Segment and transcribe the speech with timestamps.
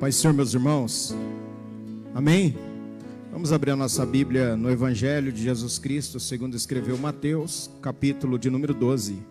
[0.00, 1.14] Pai Senhor, meus irmãos.
[2.14, 2.56] Amém?
[3.30, 8.48] Vamos abrir a nossa Bíblia no Evangelho de Jesus Cristo, segundo escreveu Mateus, capítulo de
[8.48, 9.22] número 12,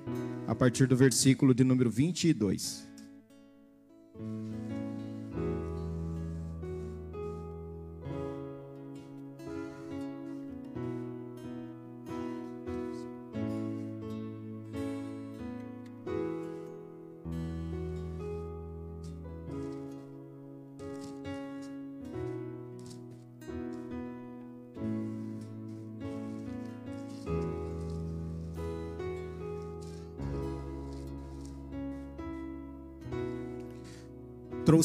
[0.48, 2.89] a partir do versículo de número 22.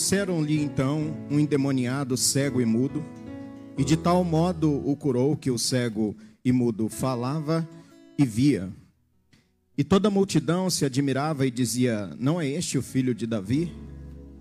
[0.05, 3.03] Trouxeram-lhe então um endemoniado cego e mudo,
[3.79, 7.67] e de tal modo o curou que o cego e mudo falava
[8.19, 8.71] e via.
[9.79, 13.73] E toda a multidão se admirava e dizia: Não é este o filho de Davi?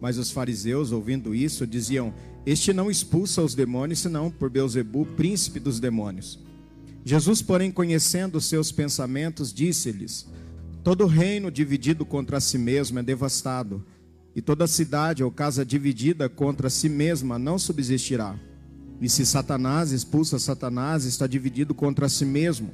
[0.02, 2.14] Mas os fariseus, ouvindo isso, diziam:
[2.46, 6.38] Este não expulsa os demônios, senão por Beuzebu, príncipe dos demônios.
[7.06, 10.28] Jesus, porém, conhecendo seus pensamentos, disse-lhes:
[10.84, 13.82] Todo reino dividido contra si mesmo é devastado
[14.36, 18.36] e toda cidade ou casa dividida contra si mesma não subsistirá.
[19.00, 22.72] E se Satanás expulsa Satanás, está dividido contra si mesmo.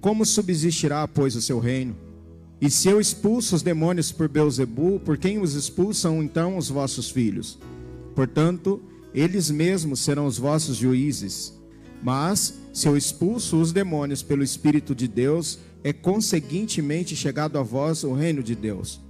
[0.00, 1.96] Como subsistirá, pois, o seu reino?
[2.60, 7.08] E se eu expulso os demônios por Beuzebu, por quem os expulsam então os vossos
[7.08, 7.58] filhos?
[8.14, 8.82] Portanto,
[9.14, 11.58] eles mesmos serão os vossos juízes.
[12.02, 18.04] Mas, se eu expulso os demônios pelo Espírito de Deus, é conseguintemente chegado a vós
[18.04, 19.00] o reino de Deus.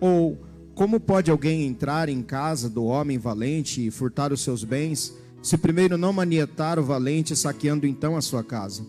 [0.00, 0.38] Ou,
[0.74, 5.56] como pode alguém entrar em casa do homem valente e furtar os seus bens, se
[5.56, 8.84] primeiro não manietar o valente, saqueando então a sua casa?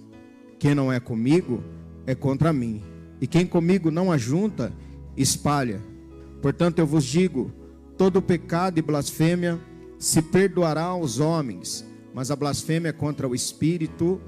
[0.58, 1.64] Quem não é comigo
[2.08, 2.82] é contra mim,
[3.22, 4.74] e quem comigo não ajunta,
[5.16, 5.82] espalha.
[6.42, 7.52] Portanto, eu vos digo:
[7.98, 9.60] todo pecado e blasfêmia
[10.00, 14.20] se perdoará aos homens, mas a blasfêmia contra o Espírito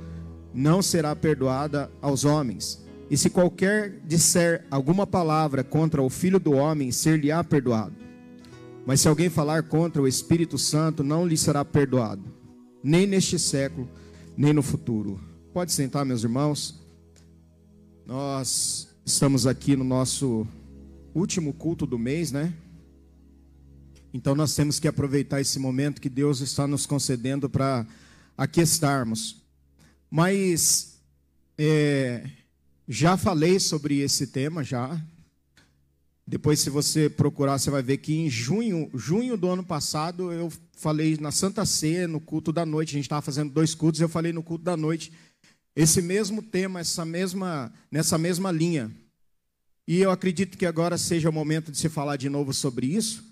[0.53, 2.87] não será perdoada aos homens.
[3.09, 7.95] E se qualquer disser alguma palavra contra o Filho do Homem, ser-lhe-á perdoado.
[8.85, 12.23] Mas se alguém falar contra o Espírito Santo, não lhe será perdoado,
[12.84, 13.90] nem neste século,
[14.35, 15.19] nem no futuro.
[15.53, 16.79] Pode sentar, meus irmãos.
[18.06, 20.47] Nós estamos aqui no nosso
[21.13, 22.53] último culto do mês, né?
[24.13, 27.85] Então nós temos que aproveitar esse momento que Deus está nos concedendo para
[28.38, 29.44] aqui estarmos.
[30.09, 31.00] Mas
[31.57, 32.23] é,
[32.88, 35.02] já falei sobre esse tema já.
[36.25, 40.52] Depois, se você procurar, você vai ver que em junho, junho do ano passado, eu
[40.74, 42.92] falei na Santa Ceia, no culto da noite.
[42.92, 45.12] A gente estava fazendo dois cultos, eu falei no culto da noite
[45.78, 48.92] esse mesmo tema, essa mesma, nessa mesma linha.
[49.88, 53.24] E eu acredito que agora seja o momento de se falar de novo sobre isso.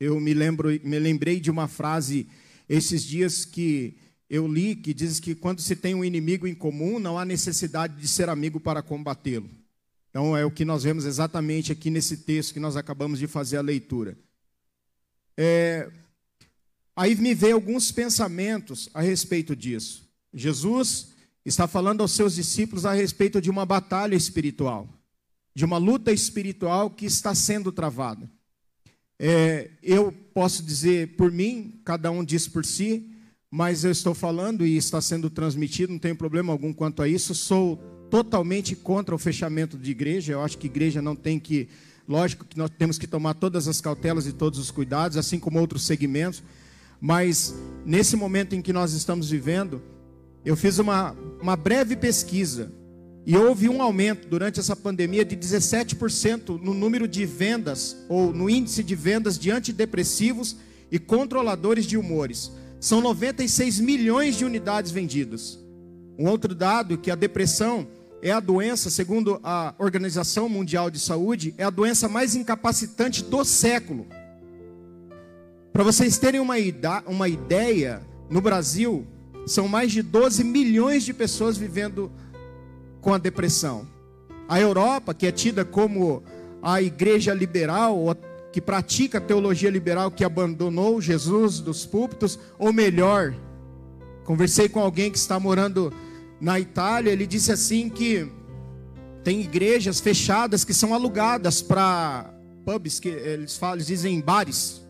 [0.00, 2.26] Eu me lembro, me lembrei de uma frase
[2.68, 3.96] esses dias que
[4.30, 8.00] eu li que diz que quando se tem um inimigo em comum, não há necessidade
[8.00, 9.50] de ser amigo para combatê-lo.
[10.08, 13.56] Então é o que nós vemos exatamente aqui nesse texto que nós acabamos de fazer
[13.56, 14.16] a leitura.
[15.36, 15.90] É,
[16.94, 20.08] aí me veio alguns pensamentos a respeito disso.
[20.32, 21.08] Jesus
[21.44, 24.88] está falando aos seus discípulos a respeito de uma batalha espiritual,
[25.52, 28.30] de uma luta espiritual que está sendo travada.
[29.18, 33.09] É, eu posso dizer por mim, cada um diz por si,
[33.50, 37.34] mas eu estou falando e está sendo transmitido, não tem problema algum quanto a isso.
[37.34, 37.76] Sou
[38.08, 40.32] totalmente contra o fechamento de igreja.
[40.32, 41.68] Eu acho que igreja não tem que,
[42.06, 45.58] lógico que nós temos que tomar todas as cautelas e todos os cuidados, assim como
[45.58, 46.44] outros segmentos.
[47.00, 47.52] Mas
[47.84, 49.82] nesse momento em que nós estamos vivendo,
[50.44, 52.72] eu fiz uma, uma breve pesquisa
[53.26, 58.48] e houve um aumento durante essa pandemia de 17% no número de vendas ou no
[58.48, 60.56] índice de vendas de antidepressivos
[60.90, 65.58] e controladores de humores são 96 milhões de unidades vendidas.
[66.18, 67.86] Um outro dado que a depressão
[68.22, 73.44] é a doença, segundo a Organização Mundial de Saúde, é a doença mais incapacitante do
[73.44, 74.06] século.
[75.72, 76.56] Para vocês terem uma,
[77.06, 79.06] uma ideia, no Brasil
[79.46, 82.10] são mais de 12 milhões de pessoas vivendo
[83.00, 83.86] com a depressão.
[84.48, 86.22] A Europa, que é tida como
[86.62, 88.14] a igreja liberal, ou
[88.52, 93.34] que pratica a teologia liberal que abandonou Jesus dos púlpitos, ou melhor,
[94.24, 95.92] conversei com alguém que está morando
[96.40, 98.30] na Itália, ele disse assim que
[99.22, 102.32] tem igrejas fechadas que são alugadas para
[102.64, 104.82] pubs que eles falam, eles dizem bares.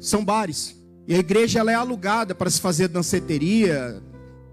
[0.00, 0.76] São bares.
[1.06, 4.00] E a igreja ela é alugada para se fazer danceteria,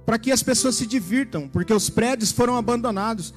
[0.06, 3.34] para que as pessoas se divirtam, porque os prédios foram abandonados.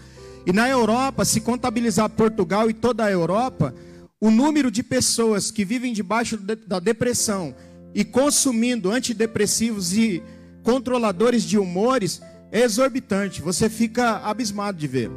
[0.47, 3.75] E na Europa, se contabilizar Portugal e toda a Europa,
[4.23, 7.53] o número de pessoas que vivem debaixo da depressão
[7.93, 10.23] e consumindo antidepressivos e
[10.63, 12.23] controladores de humores
[12.53, 13.43] é exorbitante.
[13.43, 15.11] Você fica abismado de ver.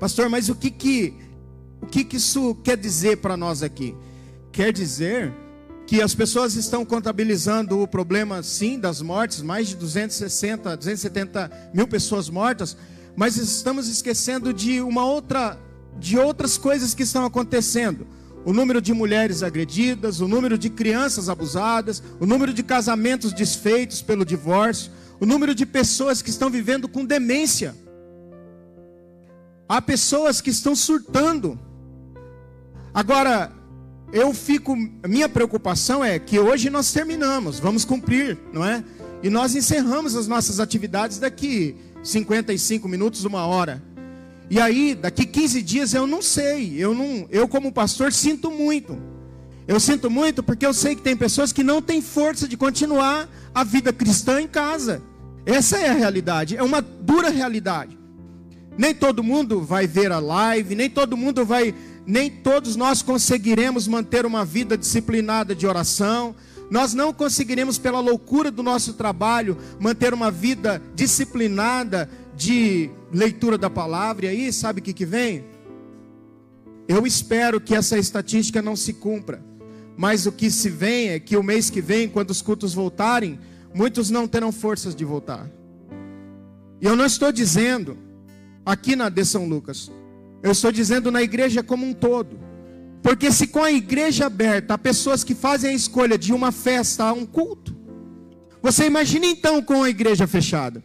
[0.00, 1.14] Pastor, mas o que que
[1.82, 3.94] o que, que isso quer dizer para nós aqui?
[4.50, 5.30] Quer dizer
[5.86, 11.86] que as pessoas estão contabilizando o problema, sim, das mortes, mais de 260, 270 mil
[11.86, 12.74] pessoas mortas,
[13.14, 15.58] mas estamos esquecendo de uma outra,
[15.98, 18.06] de outras coisas que estão acontecendo.
[18.44, 24.00] O número de mulheres agredidas, o número de crianças abusadas, o número de casamentos desfeitos
[24.00, 27.74] pelo divórcio, o número de pessoas que estão vivendo com demência.
[29.68, 31.58] Há pessoas que estão surtando.
[32.94, 33.52] Agora,
[34.12, 34.74] eu fico,
[35.06, 38.82] minha preocupação é que hoje nós terminamos, vamos cumprir, não é?
[39.22, 43.82] E nós encerramos as nossas atividades daqui 55 minutos, uma hora.
[44.50, 48.98] E aí, daqui 15 dias eu não sei, eu não, eu como pastor sinto muito.
[49.66, 53.28] Eu sinto muito porque eu sei que tem pessoas que não têm força de continuar
[53.54, 55.02] a vida cristã em casa.
[55.44, 57.98] Essa é a realidade, é uma dura realidade.
[58.78, 61.74] Nem todo mundo vai ver a live, nem todo mundo vai
[62.08, 66.34] nem todos nós conseguiremos manter uma vida disciplinada de oração.
[66.70, 72.08] Nós não conseguiremos, pela loucura do nosso trabalho, manter uma vida disciplinada
[72.38, 74.24] de leitura da palavra.
[74.24, 75.44] E aí, sabe o que, que vem?
[76.88, 79.44] Eu espero que essa estatística não se cumpra.
[79.94, 83.38] Mas o que se vem é que o mês que vem, quando os cultos voltarem,
[83.74, 85.50] muitos não terão forças de voltar.
[86.80, 87.98] E eu não estou dizendo
[88.64, 89.90] aqui na de São Lucas
[90.42, 92.38] eu estou dizendo na igreja como um todo.
[93.02, 97.04] Porque se com a igreja aberta há pessoas que fazem a escolha de uma festa
[97.04, 97.76] a um culto,
[98.60, 100.82] você imagina então com a igreja fechada.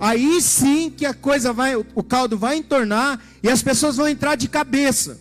[0.00, 4.34] Aí sim que a coisa vai, o caldo vai entornar e as pessoas vão entrar
[4.34, 5.20] de cabeça.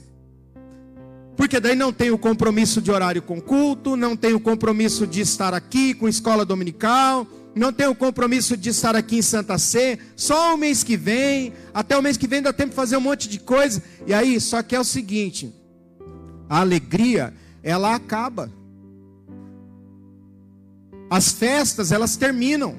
[1.35, 5.19] Porque daí não tem o compromisso de horário com culto, não tem o compromisso de
[5.19, 10.55] estar aqui com escola dominical, não tenho compromisso de estar aqui em Santa Sé, só
[10.55, 13.27] o mês que vem, até o mês que vem dá tempo de fazer um monte
[13.27, 13.83] de coisa.
[14.07, 15.53] E aí, só que é o seguinte:
[16.49, 18.51] a alegria, ela acaba.
[21.09, 22.75] As festas, elas terminam.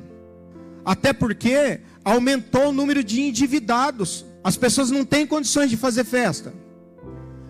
[0.84, 4.24] Até porque aumentou o número de endividados.
[4.42, 6.52] As pessoas não têm condições de fazer festa.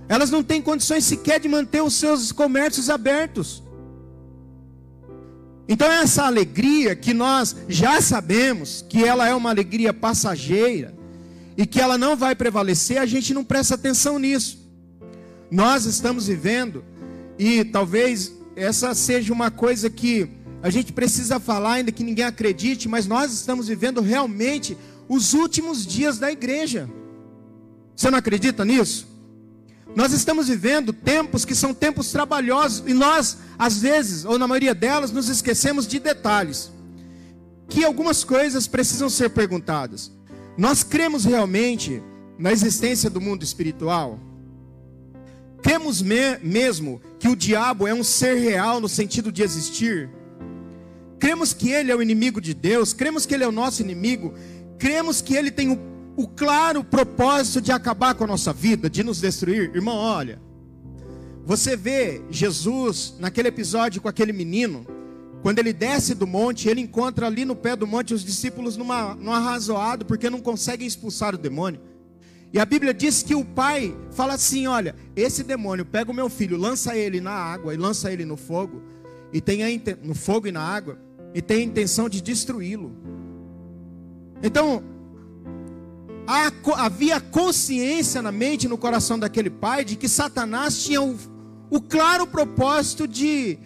[0.09, 3.63] Elas não têm condições sequer de manter os seus comércios abertos.
[5.69, 10.93] Então, essa alegria que nós já sabemos que ela é uma alegria passageira
[11.57, 14.59] e que ela não vai prevalecer, a gente não presta atenção nisso.
[15.49, 16.85] Nós estamos vivendo,
[17.39, 20.29] e talvez essa seja uma coisa que
[20.63, 24.77] a gente precisa falar, ainda que ninguém acredite, mas nós estamos vivendo realmente
[25.09, 26.89] os últimos dias da igreja.
[27.97, 29.09] Você não acredita nisso?
[29.95, 34.75] Nós estamos vivendo tempos que são tempos trabalhosos e nós, às vezes, ou na maioria
[34.75, 36.71] delas, nos esquecemos de detalhes.
[37.69, 40.13] Que algumas coisas precisam ser perguntadas.
[40.57, 42.03] Nós cremos realmente
[42.39, 44.19] na existência do mundo espiritual?
[45.63, 50.09] Cremos me mesmo que o diabo é um ser real no sentido de existir?
[51.21, 52.93] Cremos que ele é o inimigo de Deus?
[52.93, 54.35] Cremos que ele é o nosso inimigo?
[54.79, 59.03] Cremos que ele tem o o claro propósito de acabar com a nossa vida, de
[59.03, 59.75] nos destruir.
[59.75, 60.39] Irmão, olha,
[61.47, 64.87] você vê Jesus naquele episódio com aquele menino,
[65.43, 69.15] quando ele desce do monte, ele encontra ali no pé do monte os discípulos numa,
[69.15, 71.81] num arrazoado, porque não conseguem expulsar o demônio.
[72.53, 76.29] E a Bíblia diz que o pai fala assim: olha, esse demônio pega o meu
[76.29, 78.83] filho, lança ele na água e lança ele no fogo,
[79.33, 79.61] e tem
[80.03, 80.99] no fogo e na água,
[81.35, 82.93] e tem a intenção de destruí-lo.
[84.43, 84.83] Então,
[86.77, 91.17] havia consciência na mente, no coração daquele pai, de que Satanás tinha o,
[91.69, 93.59] o claro propósito de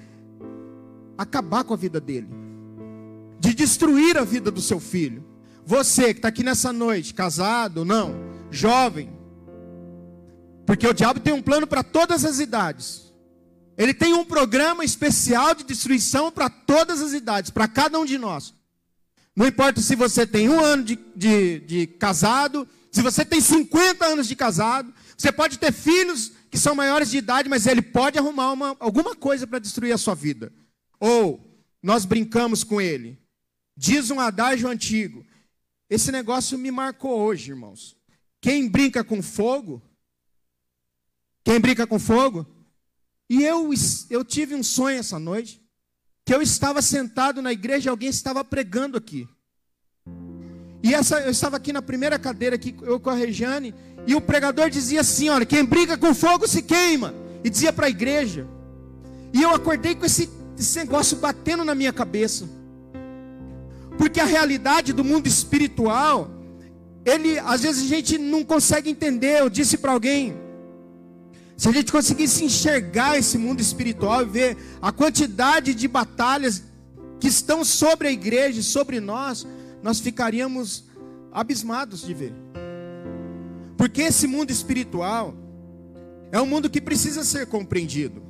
[1.16, 2.28] acabar com a vida dele,
[3.38, 5.24] de destruir a vida do seu filho.
[5.66, 8.14] Você que está aqui nessa noite, casado, não,
[8.50, 9.10] jovem,
[10.66, 13.03] porque o diabo tem um plano para todas as idades.
[13.76, 18.18] Ele tem um programa especial de destruição para todas as idades, para cada um de
[18.18, 18.54] nós.
[19.34, 24.06] Não importa se você tem um ano de, de, de casado, se você tem 50
[24.06, 28.16] anos de casado, você pode ter filhos que são maiores de idade, mas ele pode
[28.16, 30.52] arrumar uma, alguma coisa para destruir a sua vida.
[31.00, 31.44] Ou
[31.82, 33.18] nós brincamos com ele.
[33.76, 35.26] Diz um adágio antigo.
[35.90, 37.96] Esse negócio me marcou hoje, irmãos.
[38.40, 39.82] Quem brinca com fogo,
[41.42, 42.46] quem brinca com fogo,
[43.28, 43.70] e eu,
[44.10, 45.62] eu tive um sonho essa noite
[46.24, 49.28] que eu estava sentado na igreja e alguém estava pregando aqui.
[50.82, 53.74] E essa, eu estava aqui na primeira cadeira, aqui, eu com a Regiane,
[54.06, 57.14] E o pregador dizia assim: olha, quem briga com fogo se queima.
[57.42, 58.46] E dizia para a igreja.
[59.32, 62.48] E eu acordei com esse, esse negócio batendo na minha cabeça.
[63.96, 66.30] Porque a realidade do mundo espiritual,
[67.04, 69.40] ele às vezes a gente não consegue entender.
[69.40, 70.36] Eu disse para alguém,
[71.56, 76.64] se a gente conseguisse enxergar esse mundo espiritual e ver a quantidade de batalhas
[77.20, 79.46] que estão sobre a igreja, sobre nós,
[79.82, 80.84] nós ficaríamos
[81.32, 82.34] abismados de ver.
[83.76, 85.34] Porque esse mundo espiritual
[86.32, 88.22] é um mundo que precisa ser compreendido.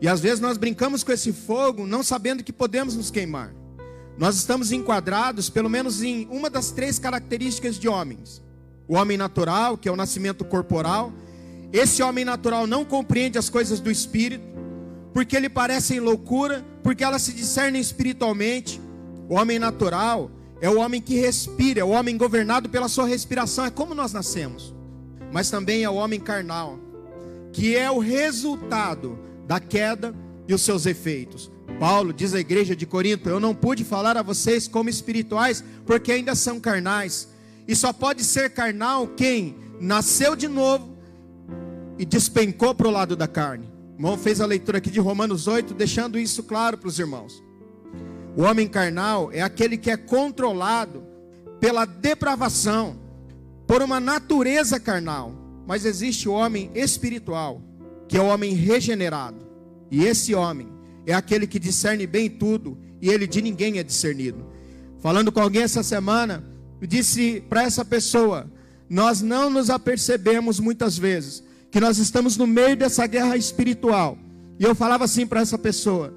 [0.00, 3.52] E às vezes nós brincamos com esse fogo, não sabendo que podemos nos queimar.
[4.16, 8.42] Nós estamos enquadrados, pelo menos em uma das três características de homens:
[8.86, 11.12] o homem natural, que é o nascimento corporal.
[11.72, 14.44] Esse homem natural não compreende as coisas do espírito,
[15.12, 18.80] porque lhe parecem loucura, porque elas se discernem espiritualmente.
[19.28, 23.64] O homem natural é o homem que respira, é o homem governado pela sua respiração,
[23.64, 24.74] é como nós nascemos.
[25.32, 26.78] Mas também é o homem carnal,
[27.52, 30.14] que é o resultado da queda
[30.48, 31.50] e os seus efeitos.
[31.78, 36.10] Paulo diz à igreja de Corinto: Eu não pude falar a vocês como espirituais, porque
[36.10, 37.28] ainda são carnais.
[37.68, 40.89] E só pode ser carnal quem nasceu de novo
[42.00, 43.70] e despencou para o lado da carne.
[43.92, 47.44] O irmão fez a leitura aqui de Romanos 8, deixando isso claro para os irmãos.
[48.34, 51.04] O homem carnal é aquele que é controlado
[51.60, 52.98] pela depravação,
[53.66, 55.34] por uma natureza carnal.
[55.66, 57.60] Mas existe o homem espiritual,
[58.08, 59.46] que é o homem regenerado.
[59.90, 60.72] E esse homem
[61.06, 64.46] é aquele que discerne bem tudo e ele de ninguém é discernido.
[65.00, 66.42] Falando com alguém essa semana,
[66.80, 68.50] eu disse para essa pessoa:
[68.88, 74.18] nós não nos apercebemos muitas vezes que nós estamos no meio dessa guerra espiritual.
[74.58, 76.12] E eu falava assim para essa pessoa: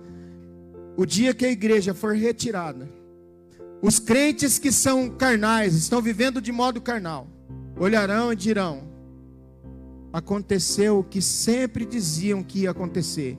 [0.97, 2.89] o dia que a igreja for retirada,
[3.81, 7.27] os crentes que são carnais, estão vivendo de modo carnal,
[7.77, 8.83] olharão e dirão:
[10.11, 13.37] aconteceu o que sempre diziam que ia acontecer.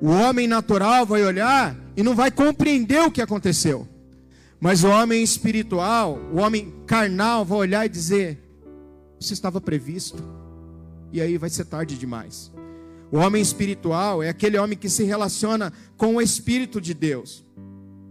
[0.00, 3.86] O homem natural vai olhar e não vai compreender o que aconteceu.
[4.60, 8.38] Mas o homem espiritual, o homem carnal, vai olhar e dizer:
[9.20, 10.22] Isso estava previsto.
[11.12, 12.52] E aí vai ser tarde demais.
[13.10, 17.44] O homem espiritual é aquele homem que se relaciona com o Espírito de Deus.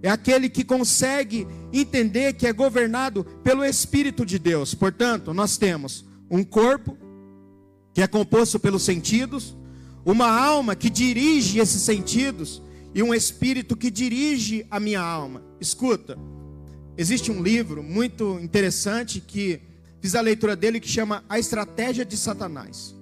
[0.02, 4.74] É aquele que consegue entender que é governado pelo Espírito de Deus.
[4.74, 6.98] Portanto, nós temos um corpo
[7.94, 9.56] que é composto pelos sentidos,
[10.06, 12.62] uma alma que dirige esses sentidos
[12.94, 15.44] e um espírito que dirige a minha alma.
[15.60, 16.18] Escuta,
[16.98, 19.62] existe um livro muito interessante que
[20.02, 22.96] fiz a leitura dele que chama A Estratégia de Satanás.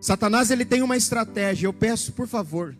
[0.00, 1.66] Satanás ele tem uma estratégia.
[1.66, 2.76] Eu peço, por favor,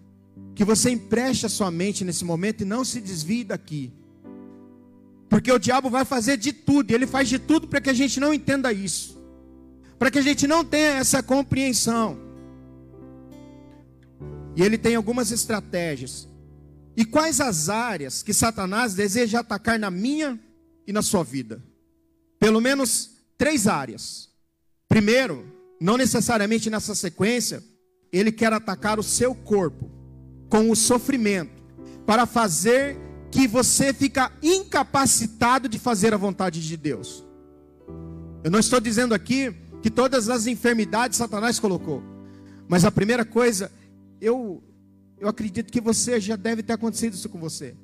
[0.55, 3.93] que você empreste a sua mente nesse momento e não se desvie daqui.
[5.29, 7.95] Porque o diabo vai fazer de tudo, e ele faz de tudo para que a
[7.95, 9.17] gente não entenda isso
[9.99, 12.19] para que a gente não tenha essa compreensão.
[14.55, 16.29] E ele tem algumas estratégias.
[16.97, 20.39] E quais as áreas que Satanás deseja atacar na minha
[20.87, 21.63] e na sua vida?
[22.39, 24.29] Pelo menos três áreas.
[24.89, 25.47] Primeiro,
[25.81, 27.63] não necessariamente nessa sequência,
[28.13, 29.91] ele quer atacar o seu corpo
[30.49, 31.63] com o sofrimento,
[32.07, 32.97] para fazer
[33.31, 37.25] que você fica incapacitado de fazer a vontade de Deus.
[38.45, 42.03] Eu não estou dizendo aqui que todas as enfermidades Satanás colocou.
[42.69, 43.71] Mas a primeira coisa,
[44.21, 44.63] eu
[45.19, 47.75] eu acredito que você já deve ter acontecido isso com você.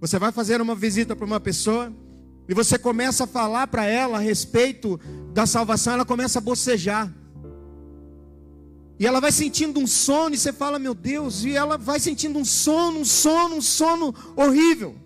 [0.00, 1.92] Você vai fazer uma visita para uma pessoa
[2.50, 4.98] e você começa a falar para ela a respeito
[5.32, 7.08] da salvação, ela começa a bocejar.
[8.98, 12.40] E ela vai sentindo um sono e você fala, meu Deus, e ela vai sentindo
[12.40, 14.96] um sono, um sono, um sono horrível.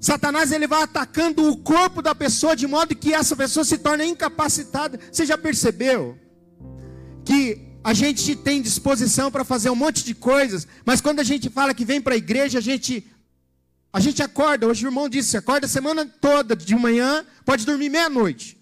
[0.00, 4.06] Satanás ele vai atacando o corpo da pessoa de modo que essa pessoa se torna
[4.06, 5.00] incapacitada.
[5.10, 6.16] Você já percebeu
[7.24, 11.50] que a gente tem disposição para fazer um monte de coisas, mas quando a gente
[11.50, 13.04] fala que vem para a igreja, a gente
[13.92, 14.66] a gente acorda.
[14.66, 18.58] Hoje o irmão disse, acorda a semana toda de manhã, pode dormir meia-noite.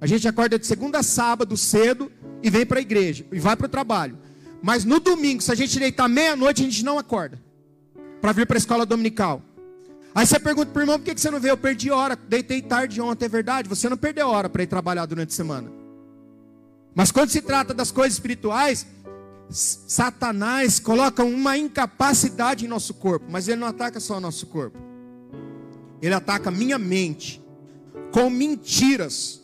[0.00, 2.10] A gente acorda de segunda a sábado cedo
[2.42, 4.18] e vem para a igreja e vai para o trabalho.
[4.60, 7.40] Mas no domingo, se a gente deitar meia-noite, a gente não acorda
[8.20, 9.42] para vir para a escola dominical.
[10.14, 11.52] Aí você pergunta para o irmão, por que você não veio?
[11.52, 13.68] Eu perdi hora, deitei tarde ontem, é verdade?
[13.68, 15.70] Você não perdeu hora para ir trabalhar durante a semana.
[16.94, 18.86] Mas quando se trata das coisas espirituais,
[19.52, 24.78] Satanás coloca uma incapacidade em nosso corpo, mas ele não ataca só o nosso corpo.
[26.00, 27.42] Ele ataca minha mente
[28.10, 29.42] com mentiras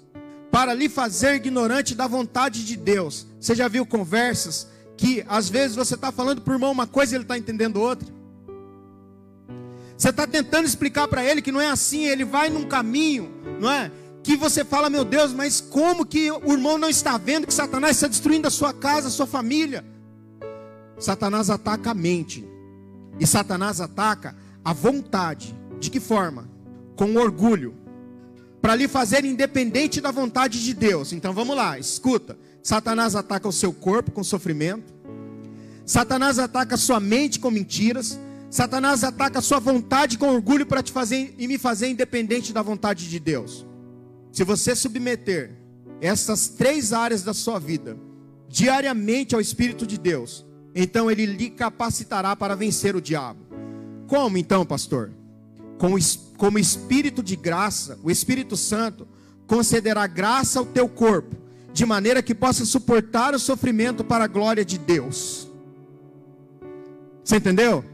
[0.50, 3.26] para lhe fazer ignorante da vontade de Deus.
[3.38, 7.14] Você já viu conversas que às vezes você está falando para o irmão uma coisa
[7.14, 8.08] e ele está entendendo outra?
[9.96, 13.70] Você está tentando explicar para ele que não é assim, ele vai num caminho, não
[13.70, 13.90] é?
[14.28, 17.96] que você fala, meu Deus, mas como que o irmão não está vendo que Satanás
[17.96, 19.82] está destruindo a sua casa, a sua família?
[20.98, 22.44] Satanás ataca a mente.
[23.20, 25.54] E Satanás ataca a vontade.
[25.78, 26.48] De que forma?
[26.96, 27.74] Com orgulho.
[28.60, 31.12] Para lhe fazer independente da vontade de Deus.
[31.12, 32.36] Então vamos lá, escuta.
[32.62, 34.92] Satanás ataca o seu corpo com sofrimento.
[35.86, 38.18] Satanás ataca a sua mente com mentiras.
[38.50, 42.62] Satanás ataca a sua vontade com orgulho para te fazer e me fazer independente da
[42.62, 43.66] vontade de Deus.
[44.32, 45.56] Se você submeter
[46.00, 47.96] essas três áreas da sua vida
[48.48, 50.44] diariamente ao Espírito de Deus,
[50.80, 53.40] então ele lhe capacitará para vencer o diabo.
[54.06, 55.10] Como então, pastor?
[55.76, 55.96] Com,
[56.36, 59.06] como Espírito de graça, o Espírito Santo
[59.44, 61.34] concederá graça ao teu corpo,
[61.72, 65.48] de maneira que possa suportar o sofrimento para a glória de Deus.
[67.24, 67.84] Você entendeu?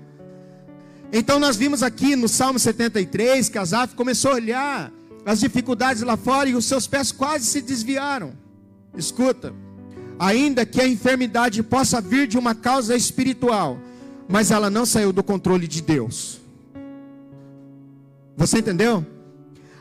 [1.11, 4.93] Então nós vimos aqui no Salmo 73 que Asaf começou a olhar
[5.25, 8.35] as dificuldades lá fora e os seus pés quase se desviaram.
[8.95, 9.55] Escuta,
[10.25, 13.78] ainda que a enfermidade possa vir de uma causa espiritual,
[14.26, 16.40] mas ela não saiu do controle de Deus.
[18.35, 19.04] Você entendeu?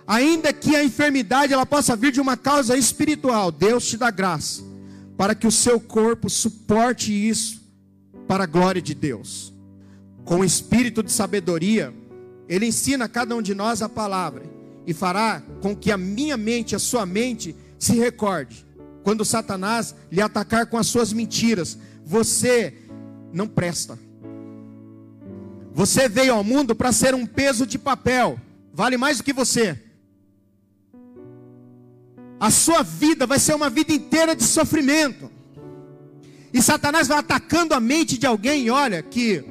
[0.06, 4.62] Ainda que a enfermidade ela possa vir de uma causa espiritual, Deus te dá graça
[5.16, 7.62] para que o seu corpo suporte isso
[8.28, 9.54] para a glória de Deus.
[10.26, 11.94] Com o espírito de sabedoria,
[12.50, 14.44] ele ensina a cada um de nós a palavra
[14.86, 18.66] e fará com que a minha mente, a sua mente, se recorde.
[19.04, 22.74] Quando Satanás lhe atacar com as suas mentiras, você
[23.34, 24.00] não presta.
[25.74, 28.40] Você veio ao mundo para ser um peso de papel,
[28.74, 29.80] vale mais do que você.
[32.40, 35.32] A sua vida vai ser uma vida inteira de sofrimento.
[36.54, 39.44] E Satanás vai atacando a mente de alguém, olha, que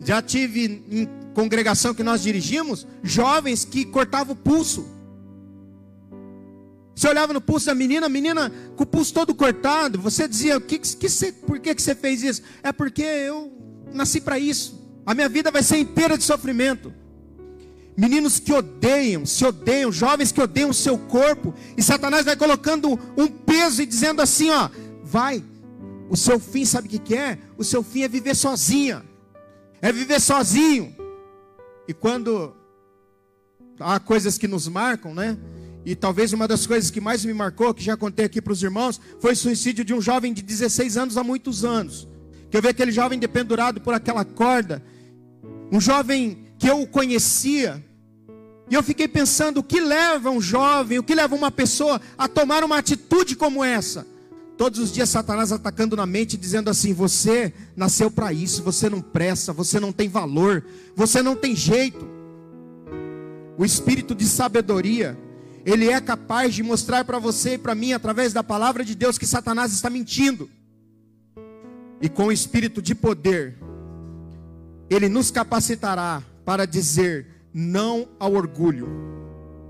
[0.00, 4.95] já tive em congregação que nós dirigimos, jovens que cortavam o pulso.
[6.96, 10.00] Você olhava no pulso da menina, a menina com o pulso todo cortado.
[10.00, 12.42] Você dizia: que, que você, Por que, que você fez isso?
[12.62, 13.52] É porque eu
[13.92, 14.82] nasci para isso.
[15.04, 16.92] A minha vida vai ser inteira de sofrimento.
[17.94, 22.98] Meninos que odeiam, se odeiam, jovens que odeiam o seu corpo, e Satanás vai colocando
[23.14, 24.70] um peso e dizendo assim: ó,
[25.04, 25.44] vai,
[26.08, 27.38] o seu fim, sabe o que, que é?
[27.58, 29.04] O seu fim é viver sozinha,
[29.82, 30.96] é viver sozinho.
[31.86, 32.56] E quando
[33.78, 35.36] há coisas que nos marcam, né?
[35.86, 38.60] E talvez uma das coisas que mais me marcou, que já contei aqui para os
[38.60, 42.08] irmãos, foi o suicídio de um jovem de 16 anos há muitos anos.
[42.50, 44.82] Que eu vi aquele jovem dependurado por aquela corda.
[45.70, 47.84] Um jovem que eu conhecia.
[48.68, 52.26] E eu fiquei pensando: o que leva um jovem, o que leva uma pessoa a
[52.26, 54.04] tomar uma atitude como essa?
[54.58, 59.00] Todos os dias Satanás atacando na mente, dizendo assim: você nasceu para isso, você não
[59.00, 60.64] presta, você não tem valor,
[60.96, 62.08] você não tem jeito.
[63.56, 65.16] O espírito de sabedoria,
[65.66, 69.18] ele é capaz de mostrar para você e para mim, através da palavra de Deus,
[69.18, 70.48] que Satanás está mentindo.
[72.00, 73.58] E com o espírito de poder,
[74.88, 78.88] ele nos capacitará para dizer não ao orgulho.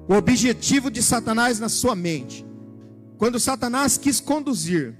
[0.06, 2.46] O objetivo de Satanás na sua mente
[3.18, 4.94] quando Satanás quis conduzir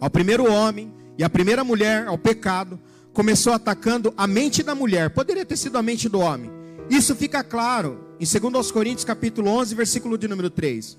[0.00, 2.78] ao primeiro homem e à primeira mulher ao pecado,
[3.12, 5.10] começou atacando a mente da mulher.
[5.10, 6.57] Poderia ter sido a mente do homem.
[6.90, 10.96] Isso fica claro em 2 Coríntios capítulo 11, versículo de número 3.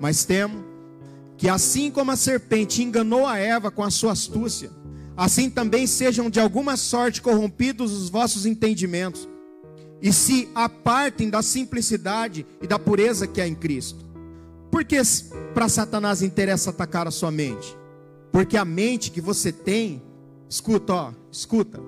[0.00, 0.64] Mas temo
[1.36, 4.70] que assim como a serpente enganou a Eva com a sua astúcia,
[5.16, 9.28] assim também sejam de alguma sorte corrompidos os vossos entendimentos,
[10.00, 14.04] e se apartem da simplicidade e da pureza que há em Cristo.
[14.70, 15.00] Por que
[15.54, 17.76] para Satanás interessa atacar a sua mente?
[18.30, 20.02] Porque a mente que você tem,
[20.48, 21.80] escuta, ó, escuta.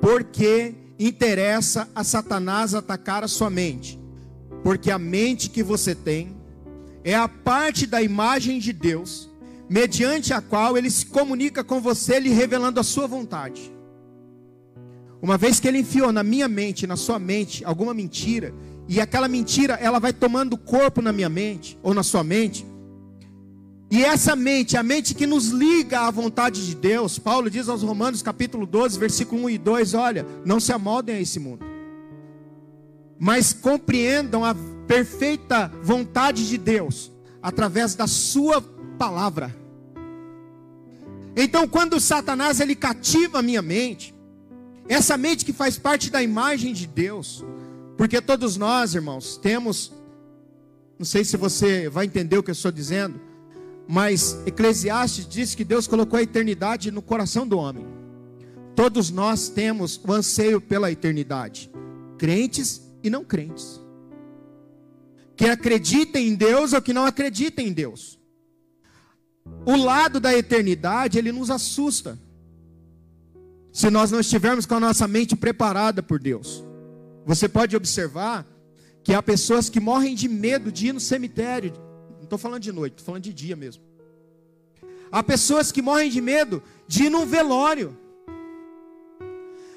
[0.00, 3.98] Porque interessa a Satanás atacar a sua mente?
[4.62, 6.34] Porque a mente que você tem
[7.02, 9.30] é a parte da imagem de Deus,
[9.68, 13.72] mediante a qual ele se comunica com você, lhe revelando a sua vontade.
[15.20, 18.54] Uma vez que ele enfiou na minha mente, na sua mente, alguma mentira,
[18.86, 22.66] e aquela mentira, ela vai tomando corpo na minha mente, ou na sua mente.
[23.90, 27.82] E essa mente, a mente que nos liga à vontade de Deus, Paulo diz aos
[27.82, 31.64] Romanos, capítulo 12, versículo 1 e 2: olha, não se amoldem a esse mundo,
[33.18, 34.54] mas compreendam a
[34.86, 37.10] perfeita vontade de Deus,
[37.42, 38.60] através da Sua
[38.98, 39.54] palavra.
[41.36, 44.14] Então, quando Satanás ele cativa a minha mente,
[44.88, 47.44] essa mente que faz parte da imagem de Deus,
[47.96, 49.92] porque todos nós, irmãos, temos,
[50.98, 53.20] não sei se você vai entender o que eu estou dizendo,
[53.86, 57.86] mas Eclesiastes diz que Deus colocou a eternidade no coração do homem.
[58.74, 61.70] Todos nós temos o anseio pela eternidade,
[62.18, 63.80] crentes e não crentes.
[65.36, 68.18] que acreditem em Deus ou que não acreditem em Deus.
[69.66, 72.18] O lado da eternidade, ele nos assusta.
[73.72, 76.64] Se nós não estivermos com a nossa mente preparada por Deus.
[77.26, 78.46] Você pode observar
[79.02, 81.72] que há pessoas que morrem de medo de ir no cemitério.
[82.24, 83.82] Não estou falando de noite, estou falando de dia mesmo.
[85.12, 87.94] Há pessoas que morrem de medo de ir num velório.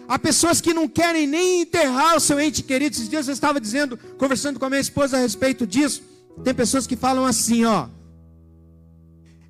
[0.07, 2.95] Há pessoas que não querem nem enterrar o seu ente querido.
[2.95, 6.01] Esses dias eu estava dizendo, conversando com a minha esposa a respeito disso.
[6.41, 7.89] Tem pessoas que falam assim, ó.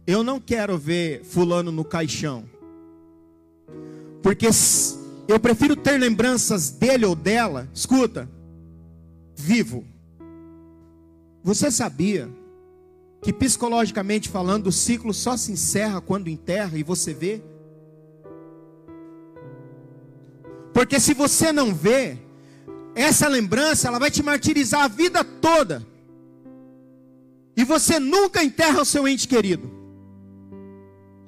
[0.07, 2.49] Eu não quero ver fulano no caixão.
[4.23, 4.47] Porque
[5.27, 8.27] eu prefiro ter lembranças dele ou dela, escuta,
[9.35, 9.85] vivo.
[11.43, 12.27] Você sabia
[13.21, 17.41] que psicologicamente falando o ciclo só se encerra quando enterra e você vê?
[20.73, 22.17] Porque se você não vê,
[22.93, 25.85] essa lembrança ela vai te martirizar a vida toda.
[27.55, 29.71] E você nunca enterra o seu ente querido.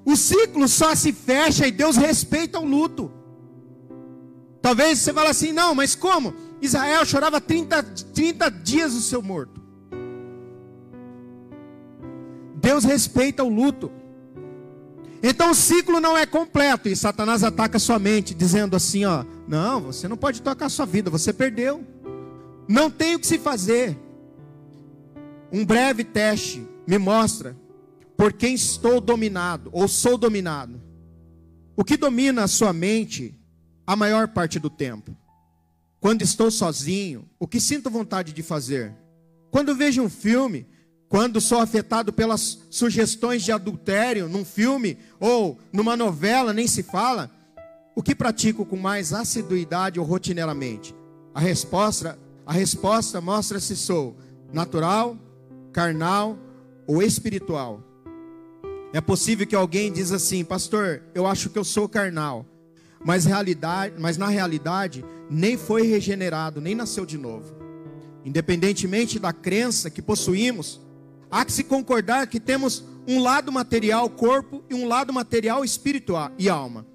[0.05, 3.11] O ciclo só se fecha e Deus respeita o luto.
[4.61, 6.33] Talvez você fale assim, não, mas como?
[6.61, 9.61] Israel chorava 30, 30 dias o seu morto.
[12.59, 13.91] Deus respeita o luto.
[15.21, 19.81] Então o ciclo não é completo e Satanás ataca sua mente, dizendo assim: ó, não,
[19.81, 21.83] você não pode tocar sua vida, você perdeu.
[22.67, 23.97] Não tem o que se fazer.
[25.51, 27.57] Um breve teste me mostra
[28.15, 30.79] por quem estou dominado ou sou dominado.
[31.75, 33.33] O que domina a sua mente
[33.87, 35.15] a maior parte do tempo?
[35.99, 38.93] Quando estou sozinho, o que sinto vontade de fazer?
[39.49, 40.67] Quando vejo um filme,
[41.09, 47.31] quando sou afetado pelas sugestões de adultério num filme ou numa novela, nem se fala,
[47.95, 50.95] o que pratico com mais assiduidade ou rotineiramente?
[51.33, 54.15] A resposta, a resposta mostra se sou
[54.53, 55.17] natural,
[55.73, 56.37] carnal
[56.85, 57.83] ou espiritual.
[58.93, 62.45] É possível que alguém diz assim, pastor, eu acho que eu sou carnal,
[63.03, 67.55] mas realidade, mas na realidade nem foi regenerado, nem nasceu de novo.
[68.23, 70.79] Independentemente da crença que possuímos,
[71.31, 76.31] Há que se concordar que temos um lado material, corpo, e um lado material, espiritual
[76.37, 76.85] e alma.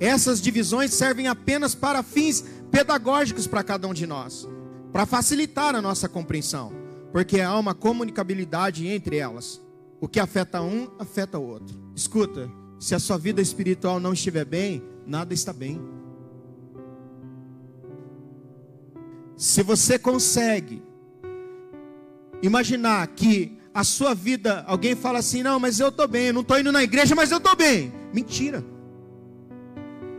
[0.00, 4.48] Essas divisões servem apenas para fins pedagógicos para cada um de nós,
[4.92, 6.72] para facilitar a nossa compreensão,
[7.12, 9.60] porque há uma comunicabilidade entre elas.
[10.00, 11.78] O que afeta um, afeta o outro.
[11.94, 15.80] Escuta, se a sua vida espiritual não estiver bem, nada está bem.
[19.36, 20.82] Se você consegue
[22.42, 26.42] imaginar que a sua vida, alguém fala assim: não, mas eu estou bem, eu não
[26.42, 27.92] estou indo na igreja, mas eu estou bem.
[28.12, 28.64] Mentira.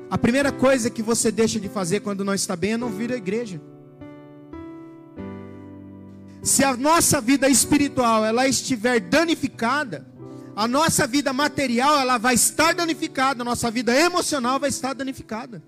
[0.10, 3.12] A primeira coisa que você deixa de fazer quando não está bem é não vir
[3.12, 3.62] à igreja.
[6.42, 10.06] Se a nossa vida espiritual ela estiver danificada,
[10.56, 15.64] a nossa vida material ela vai estar danificada, a nossa vida emocional vai estar danificada.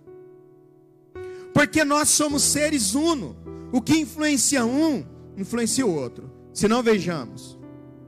[1.54, 3.36] Porque nós somos seres uno.
[3.72, 5.04] O que influencia um,
[5.38, 6.30] influencia o outro.
[6.54, 7.55] Se não vejamos,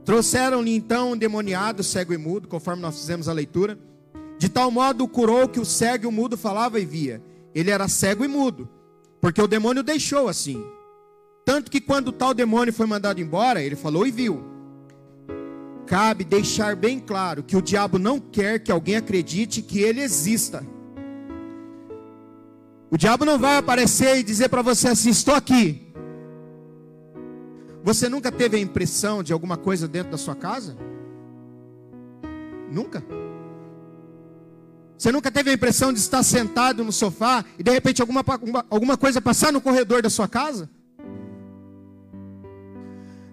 [0.07, 3.77] Trouxeram-lhe então um demoniado, cego e mudo, conforme nós fizemos a leitura.
[4.39, 7.21] De tal modo curou que o cego e o mudo falava e via.
[7.53, 8.69] Ele era cego e mudo,
[9.19, 10.63] porque o demônio deixou assim.
[11.43, 14.41] Tanto que quando tal demônio foi mandado embora, ele falou e viu.
[15.85, 20.65] Cabe deixar bem claro que o diabo não quer que alguém acredite que ele exista.
[22.89, 25.86] O diabo não vai aparecer e dizer para você assim: estou aqui.
[27.87, 30.75] Você nunca teve a impressão de alguma coisa dentro da sua casa?
[32.69, 33.01] Nunca?
[34.97, 38.25] Você nunca teve a impressão de estar sentado no sofá e de repente alguma,
[38.69, 40.69] alguma coisa passar no corredor da sua casa?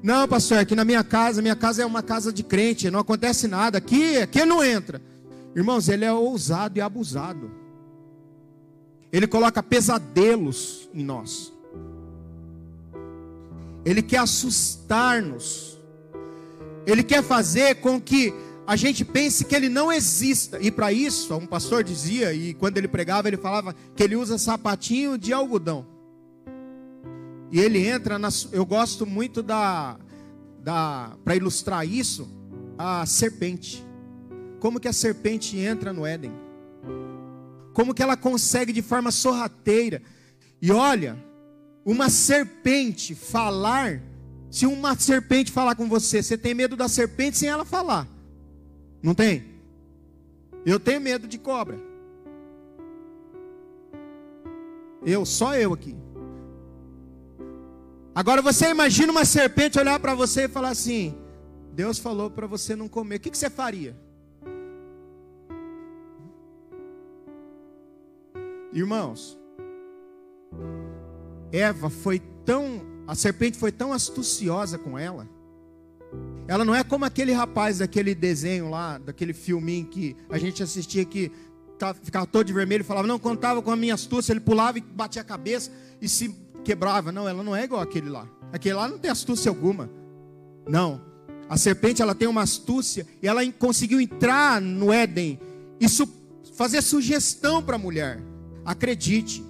[0.01, 3.49] Não, pastor, aqui na minha casa, minha casa é uma casa de crente, não acontece
[3.49, 3.79] nada.
[3.79, 5.03] Aqui, aqui não entra.
[5.57, 7.51] Irmãos, ele é ousado e abusado.
[9.11, 11.54] Ele coloca pesadelos em nós.
[13.85, 15.79] Ele quer assustar-nos.
[16.87, 18.33] Ele quer fazer com que
[18.67, 20.59] a gente pense que ele não exista.
[20.61, 24.39] E para isso, um pastor dizia, e quando ele pregava, ele falava que ele usa
[24.39, 25.87] sapatinho de algodão.
[27.53, 28.29] E ele entra na.
[28.53, 29.97] Eu gosto muito da.
[30.63, 32.29] da para ilustrar isso,
[32.77, 33.85] a serpente.
[34.61, 36.33] Como que a serpente entra no Éden?
[37.75, 40.01] Como que ela consegue de forma sorrateira?
[40.61, 41.17] E olha,
[41.85, 44.01] uma serpente falar,
[44.51, 48.09] se uma serpente falar com você, você tem medo da serpente sem ela falar?
[49.03, 49.45] Não tem?
[50.65, 51.79] Eu tenho medo de cobra.
[55.05, 55.95] Eu, só eu aqui.
[58.15, 61.15] Agora você imagina uma serpente olhar para você e falar assim:
[61.73, 63.17] Deus falou para você não comer.
[63.17, 63.95] O que, que você faria?
[68.73, 69.39] Irmãos,
[71.55, 75.29] Eva foi tão, a serpente foi tão astuciosa com ela.
[76.49, 81.05] Ela não é como aquele rapaz daquele desenho lá, daquele filminho que a gente assistia
[81.05, 81.31] que
[82.03, 84.81] ficava todo de vermelho e falava, não, contava com a minha astúcia, ele pulava e
[84.81, 87.13] batia a cabeça e se quebrava.
[87.13, 88.29] Não, ela não é igual aquele lá.
[88.53, 89.89] Aquele lá não tem astúcia alguma.
[90.69, 91.01] Não.
[91.49, 95.39] A serpente ela tem uma astúcia e ela conseguiu entrar no Éden
[95.81, 95.87] e
[96.57, 98.21] fazer sugestão para a mulher.
[98.65, 99.45] Acredite,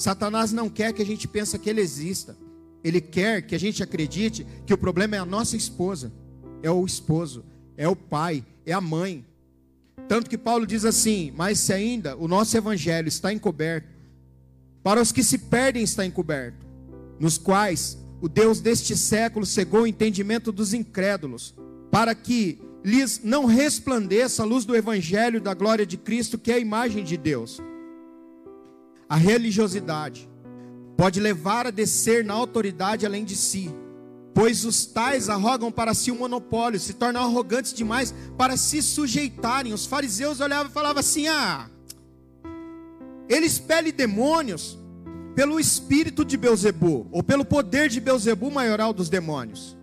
[0.00, 2.34] Satanás não quer que a gente pense que ele exista.
[2.82, 6.10] Ele quer que a gente acredite que o problema é a nossa esposa,
[6.62, 7.44] é o esposo,
[7.76, 9.26] é o pai, é a mãe.
[10.08, 13.88] Tanto que Paulo diz assim: Mas se ainda o nosso evangelho está encoberto,
[14.82, 16.64] para os que se perdem está encoberto,
[17.18, 21.54] nos quais o Deus deste século cegou o entendimento dos incrédulos,
[21.90, 26.54] para que lhes não resplandeça a luz do evangelho da glória de Cristo, que é
[26.54, 27.60] a imagem de Deus.
[29.10, 30.30] A religiosidade
[30.96, 33.68] pode levar a descer na autoridade além de si,
[34.32, 38.80] pois os tais arrogam para si o um monopólio, se tornam arrogantes demais para se
[38.80, 39.72] sujeitarem.
[39.72, 41.68] Os fariseus olhavam e falavam assim: ah,
[43.28, 44.78] ele expele demônios
[45.34, 49.76] pelo espírito de Beuzebu, ou pelo poder de Beuzebu, maioral dos demônios.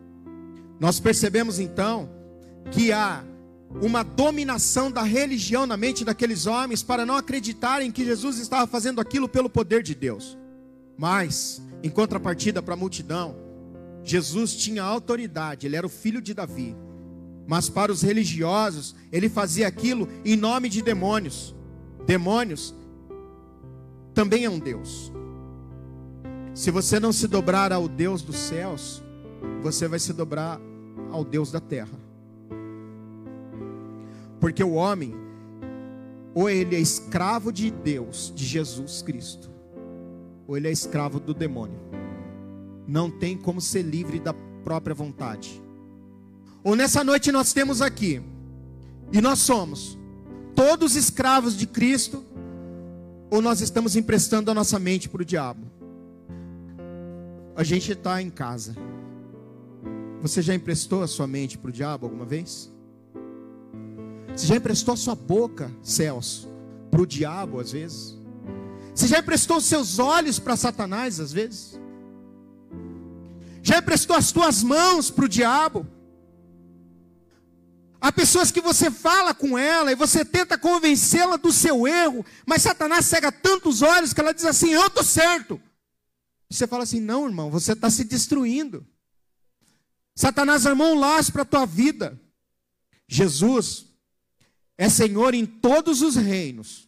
[0.79, 2.09] Nós percebemos então
[2.71, 3.25] que há
[3.81, 9.01] uma dominação da religião na mente daqueles homens para não acreditarem que Jesus estava fazendo
[9.01, 10.37] aquilo pelo poder de Deus.
[10.97, 13.35] Mas, em contrapartida para a multidão,
[14.03, 16.75] Jesus tinha autoridade, ele era o filho de Davi.
[17.45, 21.55] Mas para os religiosos, ele fazia aquilo em nome de demônios.
[22.05, 22.73] Demônios
[24.13, 25.11] também é um Deus.
[26.53, 29.03] Se você não se dobrar ao Deus dos céus,
[29.61, 30.59] você vai se dobrar
[31.11, 32.06] ao Deus da terra.
[34.39, 35.13] Porque o homem,
[36.33, 39.49] ou ele é escravo de Deus, de Jesus Cristo,
[40.47, 41.79] ou ele é escravo do demônio.
[42.87, 45.61] Não tem como ser livre da própria vontade.
[46.63, 48.21] Ou nessa noite nós temos aqui,
[49.11, 49.97] e nós somos
[50.55, 52.23] todos escravos de Cristo,
[53.29, 55.65] ou nós estamos emprestando a nossa mente para o diabo.
[57.55, 58.75] A gente está em casa.
[60.21, 62.71] Você já emprestou a sua mente para o diabo alguma vez?
[64.37, 66.47] Você já emprestou a sua boca, Celso,
[66.91, 68.15] para o diabo às vezes?
[68.93, 71.79] Você já emprestou os seus olhos para Satanás às vezes?
[73.63, 75.87] Já emprestou as tuas mãos para o diabo?
[77.99, 82.61] Há pessoas que você fala com ela e você tenta convencê-la do seu erro, mas
[82.61, 85.59] Satanás cega tantos olhos que ela diz assim: Eu estou certo.
[86.47, 88.85] E você fala assim: Não, irmão, você está se destruindo.
[90.15, 92.21] Satanás armou um laço para a tua vida.
[93.07, 93.87] Jesus
[94.77, 96.87] é Senhor em todos os reinos: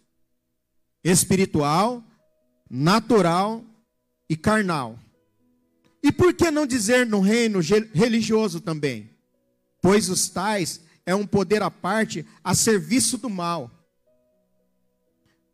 [1.04, 2.04] espiritual,
[2.70, 3.64] natural
[4.30, 5.00] e carnal.
[6.02, 7.60] E por que não dizer no reino
[7.94, 9.10] religioso também?
[9.82, 13.72] Pois os tais é um poder à parte a serviço do mal.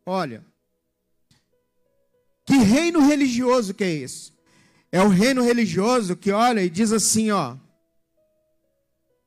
[0.06, 0.46] Olha,
[2.46, 4.34] que reino religioso que é esse?
[4.92, 7.58] É o reino religioso que olha e diz assim, ó,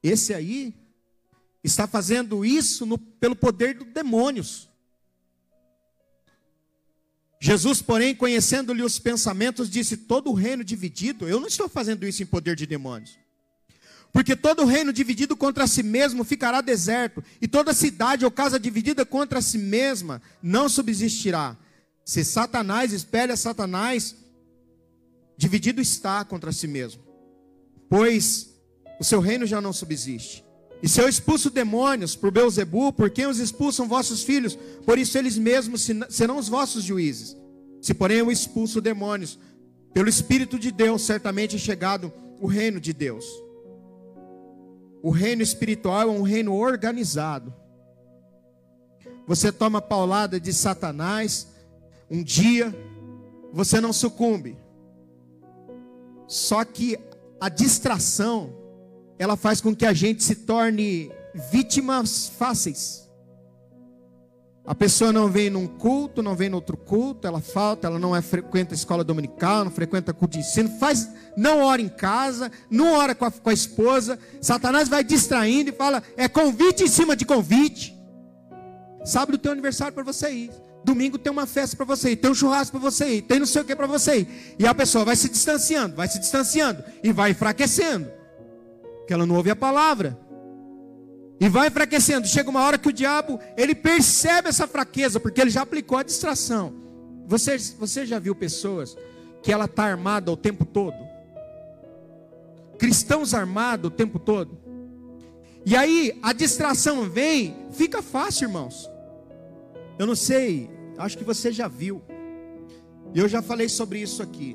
[0.03, 0.73] esse aí
[1.63, 4.69] está fazendo isso no, pelo poder dos demônios.
[7.41, 12.27] Jesus, porém, conhecendo-lhe os pensamentos, disse: Todo reino dividido, eu não estou fazendo isso em
[12.27, 13.19] poder de demônios.
[14.13, 19.05] Porque todo reino dividido contra si mesmo ficará deserto, e toda cidade ou casa dividida
[19.05, 21.57] contra si mesma não subsistirá.
[22.05, 24.17] Se Satanás espelha Satanás,
[25.37, 27.03] dividido está contra si mesmo,
[27.89, 28.55] pois
[28.99, 30.48] o seu reino já não subsiste.
[30.83, 34.57] E se eu expulso demônios por Beuzebu, por quem os expulsam vossos filhos?
[34.85, 37.37] Por isso eles mesmos serão os vossos juízes.
[37.81, 39.39] Se porém eu expulso demônios,
[39.93, 43.25] pelo Espírito de Deus, certamente é chegado o reino de Deus.
[45.03, 47.55] O reino espiritual é um reino organizado.
[49.27, 51.49] Você toma paulada de Satanás,
[52.11, 52.75] um dia
[53.53, 54.57] você não sucumbe.
[56.27, 56.99] Só que
[57.41, 58.53] a distração
[59.19, 61.11] ela faz com que a gente se torne
[61.51, 63.09] vítimas fáceis.
[64.69, 68.15] A pessoa não vem num culto, não vem no outro culto, ela falta, ela não
[68.15, 72.53] é, frequenta a escola dominical, não frequenta culto de ensino, faz, não ora em casa,
[72.71, 74.19] não ora com a, com a esposa.
[74.43, 77.97] Satanás vai distraindo e fala: é convite em cima de convite.
[79.07, 80.51] Sabe do teu aniversário para você ir.
[80.85, 83.47] Domingo tem uma festa para você ir, tem um churrasco para você ir, tem não
[83.47, 84.55] sei o que para você ir.
[84.59, 88.18] E a pessoa vai se distanciando, vai se distanciando e vai enfraquecendo.
[89.09, 90.19] Porque ela não ouve a palavra.
[91.41, 92.29] E vai enfraquecendo.
[92.29, 96.03] Chega uma hora que o diabo, ele percebe essa fraqueza, porque ele já aplicou a
[96.03, 96.75] distração.
[97.27, 98.99] Você, você já viu pessoas
[99.43, 100.95] que ela está armada o tempo todo?
[102.79, 104.59] Cristãos armados o tempo todo?
[105.65, 108.91] E aí a distração vem, fica fácil, irmãos.
[109.99, 110.69] Eu não sei,
[110.99, 112.03] acho que você já viu.
[113.15, 114.55] Eu já falei sobre isso aqui.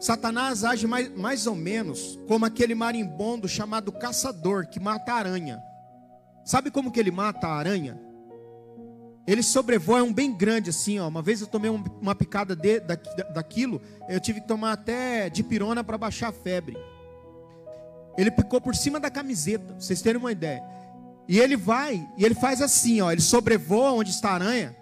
[0.00, 5.62] Satanás age mais, mais ou menos como aquele marimbondo chamado caçador que mata a aranha.
[6.44, 8.00] Sabe como que ele mata a aranha?
[9.26, 11.06] Ele sobrevoa um bem grande assim, ó.
[11.06, 12.94] Uma vez eu tomei uma picada de, da,
[13.34, 16.76] daquilo, eu tive que tomar até de pirona para baixar a febre.
[18.16, 20.62] Ele picou por cima da camiseta, pra vocês terem uma ideia.
[21.28, 24.74] E ele vai, e ele faz assim, ó, ele sobrevoa onde está a aranha,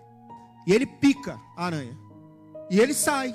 [0.67, 1.99] e ele pica a aranha.
[2.71, 3.35] E ele sai.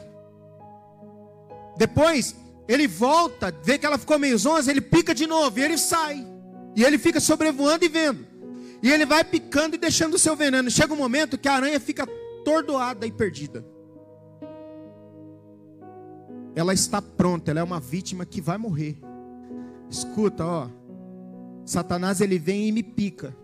[1.77, 2.35] Depois,
[2.67, 6.25] ele volta, vê que ela ficou meio zonza, ele pica de novo, e ele sai.
[6.75, 8.25] E ele fica sobrevoando e vendo.
[8.81, 10.71] E ele vai picando e deixando o seu veneno.
[10.71, 12.07] Chega um momento que a aranha fica
[12.43, 13.65] tordoada e perdida.
[16.55, 18.97] Ela está pronta, ela é uma vítima que vai morrer.
[19.89, 20.69] Escuta, ó.
[21.65, 23.35] Satanás ele vem e me pica.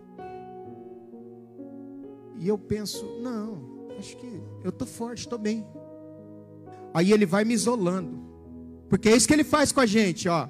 [2.38, 5.66] E eu penso, não, acho que eu estou forte, estou bem.
[6.98, 8.18] Aí ele vai me isolando.
[8.90, 10.48] Porque é isso que ele faz com a gente, ó.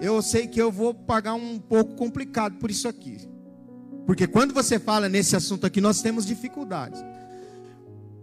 [0.00, 3.18] Eu sei que eu vou pagar um pouco complicado por isso aqui.
[4.06, 7.04] Porque quando você fala nesse assunto aqui, nós temos dificuldades.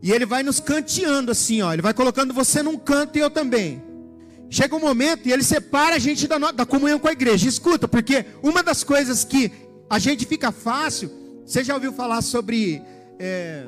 [0.01, 1.71] E ele vai nos canteando assim, ó.
[1.71, 3.83] Ele vai colocando você num canto e eu também.
[4.49, 7.47] Chega um momento e ele separa a gente da, da comunhão com a igreja.
[7.47, 9.51] Escuta, porque uma das coisas que
[9.87, 11.11] a gente fica fácil,
[11.45, 12.81] você já ouviu falar sobre
[13.19, 13.67] é,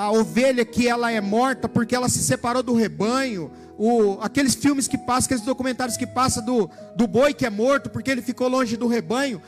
[0.00, 4.88] a ovelha que ela é morta porque ela se separou do rebanho, o, aqueles filmes
[4.88, 8.48] que passam, aqueles documentários que passam do, do boi que é morto porque ele ficou
[8.48, 9.42] longe do rebanho.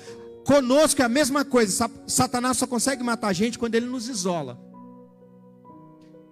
[0.46, 1.90] Conosco é a mesma coisa.
[2.06, 4.60] Satanás só consegue matar a gente quando ele nos isola.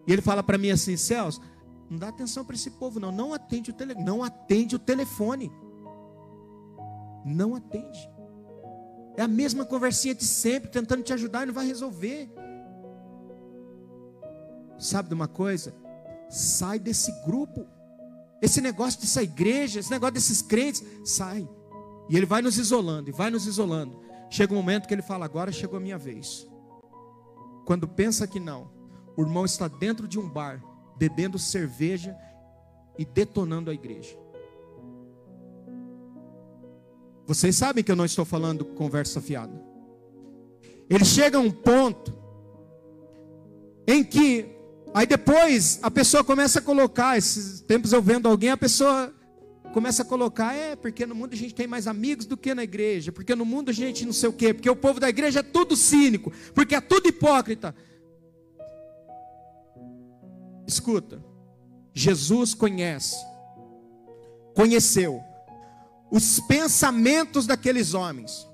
[0.07, 1.41] E ele fala para mim assim, Celso,
[1.89, 3.11] não dá atenção para esse povo, não.
[3.11, 4.05] Não atende o telefone.
[4.05, 5.51] Não atende o telefone.
[7.25, 8.11] Não atende.
[9.17, 12.31] É a mesma conversinha de sempre, tentando te ajudar e não vai resolver.
[14.81, 15.75] Sabe de uma coisa?
[16.31, 17.67] Sai desse grupo.
[18.41, 21.47] Esse negócio dessa igreja, esse negócio desses crentes, sai.
[22.09, 24.01] E ele vai nos isolando, e vai nos isolando.
[24.31, 26.49] Chega um momento que ele fala: agora chegou a minha vez.
[27.67, 28.71] Quando pensa que não,
[29.17, 30.63] o irmão está dentro de um bar,
[30.97, 32.17] bebendo cerveja
[32.99, 34.19] e detonando a igreja.
[37.27, 39.53] Vocês sabem que eu não estou falando conversa fiada.
[40.89, 42.13] Ele chega a um ponto
[43.87, 44.60] em que
[44.95, 49.15] aí depois a pessoa começa a colocar, esses tempos eu vendo alguém, a pessoa
[49.73, 52.65] começa a colocar, é, porque no mundo a gente tem mais amigos do que na
[52.65, 55.41] igreja, porque no mundo a gente não sei o quê, porque o povo da igreja
[55.41, 57.75] é tudo cínico, porque é tudo hipócrita.
[60.67, 61.23] Escuta,
[61.93, 63.17] Jesus conhece,
[64.55, 65.23] conheceu
[66.11, 68.47] os pensamentos daqueles homens,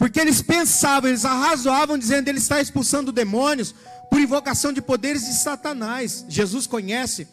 [0.00, 3.74] porque eles pensavam, eles arrazoavam dizendo ele está expulsando demônios
[4.08, 6.24] por invocação de poderes de Satanás.
[6.26, 7.28] Jesus conhece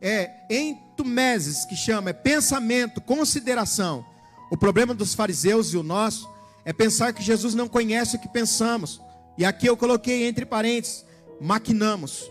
[0.00, 4.02] é entumeses que chama, é pensamento, consideração.
[4.50, 6.26] O problema dos fariseus e o nosso
[6.64, 9.02] é pensar que Jesus não conhece o que pensamos.
[9.36, 11.04] E aqui eu coloquei entre parênteses,
[11.38, 12.30] maquinamos.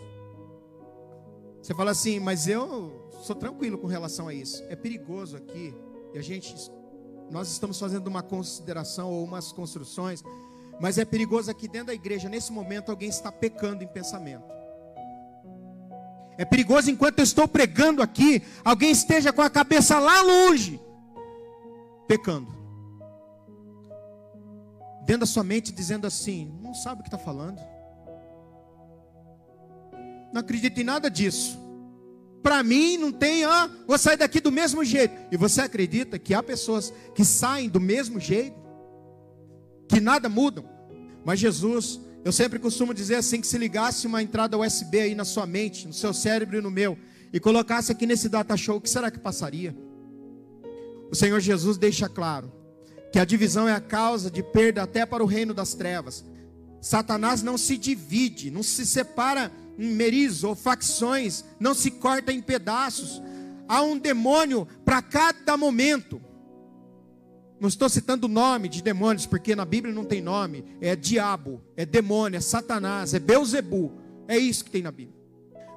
[1.61, 4.63] Você fala assim, mas eu sou tranquilo com relação a isso.
[4.69, 5.71] É perigoso aqui.
[6.15, 6.55] E a gente,
[7.29, 10.23] nós estamos fazendo uma consideração ou umas construções.
[10.79, 14.45] Mas é perigoso aqui dentro da igreja, nesse momento, alguém está pecando em pensamento.
[16.37, 20.79] É perigoso enquanto eu estou pregando aqui, alguém esteja com a cabeça lá longe,
[22.07, 22.55] pecando.
[25.03, 27.59] Dentro da sua mente dizendo assim: não sabe o que está falando
[30.31, 31.57] não acredito em nada disso.
[32.47, 35.13] Para mim não tem, ah, vou sair daqui do mesmo jeito.
[35.29, 38.55] E você acredita que há pessoas que saem do mesmo jeito?
[39.85, 40.63] Que nada mudam?
[41.25, 45.25] Mas Jesus, eu sempre costumo dizer assim: que se ligasse uma entrada USB aí na
[45.25, 46.97] sua mente, no seu cérebro e no meu,
[47.33, 49.75] e colocasse aqui nesse data show, o que será que passaria?
[51.11, 52.49] O Senhor Jesus deixa claro
[53.11, 56.23] que a divisão é a causa de perda até para o reino das trevas.
[56.79, 63.21] Satanás não se divide, não se separa meris ou facções, não se corta em pedaços.
[63.67, 66.21] Há um demônio para cada momento.
[67.59, 70.63] Não estou citando o nome de demônios, porque na Bíblia não tem nome.
[70.79, 73.91] É diabo, é demônio, é Satanás, é Beuzebu.
[74.27, 75.17] É isso que tem na Bíblia.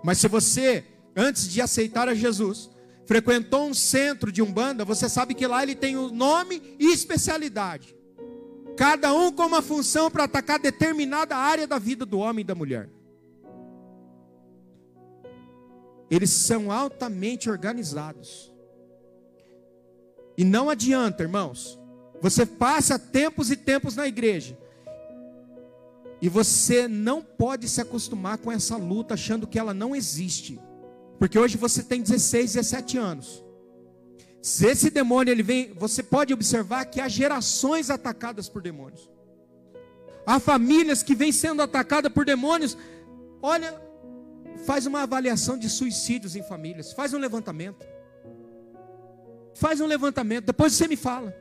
[0.05, 0.85] Mas se você,
[1.17, 2.71] antes de aceitar a Jesus,
[3.07, 7.97] frequentou um centro de umbanda, você sabe que lá ele tem o nome e especialidade.
[8.77, 12.55] Cada um com uma função para atacar determinada área da vida do homem e da
[12.55, 12.89] mulher.
[16.11, 18.53] Eles são altamente organizados.
[20.37, 21.79] E não adianta, irmãos.
[22.21, 24.59] Você passa tempos e tempos na igreja.
[26.21, 30.61] E você não pode se acostumar com essa luta achando que ela não existe.
[31.19, 33.45] Porque hoje você tem 16, 17 anos.
[34.43, 39.09] Se esse demônio ele vem, você pode observar que há gerações atacadas por demônios.
[40.27, 42.77] Há famílias que vêm sendo atacadas por demônios.
[43.43, 43.81] Olha,
[44.65, 46.93] Faz uma avaliação de suicídios em famílias.
[46.93, 47.87] Faz um levantamento.
[49.55, 50.47] Faz um levantamento.
[50.47, 51.35] Depois você me fala.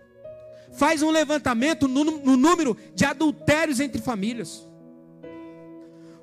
[0.71, 4.67] Faz um levantamento no, no número de adultérios entre famílias.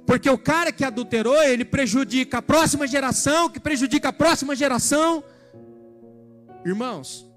[0.07, 5.23] Porque o cara que adulterou, ele prejudica a próxima geração, que prejudica a próxima geração.
[6.65, 7.29] Irmãos,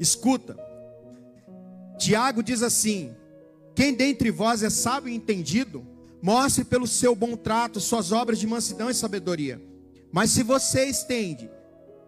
[0.00, 0.58] escuta.
[1.98, 3.14] Tiago diz assim:
[3.74, 5.86] Quem dentre vós é sábio e entendido,
[6.24, 9.60] Mostre pelo seu bom trato suas obras de mansidão e sabedoria.
[10.10, 11.50] Mas se você estende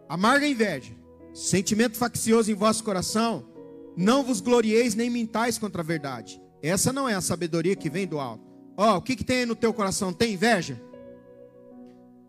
[0.08, 0.94] amarga inveja,
[1.34, 3.46] sentimento faccioso em vosso coração,
[3.94, 6.40] não vos glorieis nem mintais contra a verdade.
[6.62, 8.42] Essa não é a sabedoria que vem do alto.
[8.74, 10.14] Ó, oh, o que, que tem aí no teu coração?
[10.14, 10.80] Tem inveja?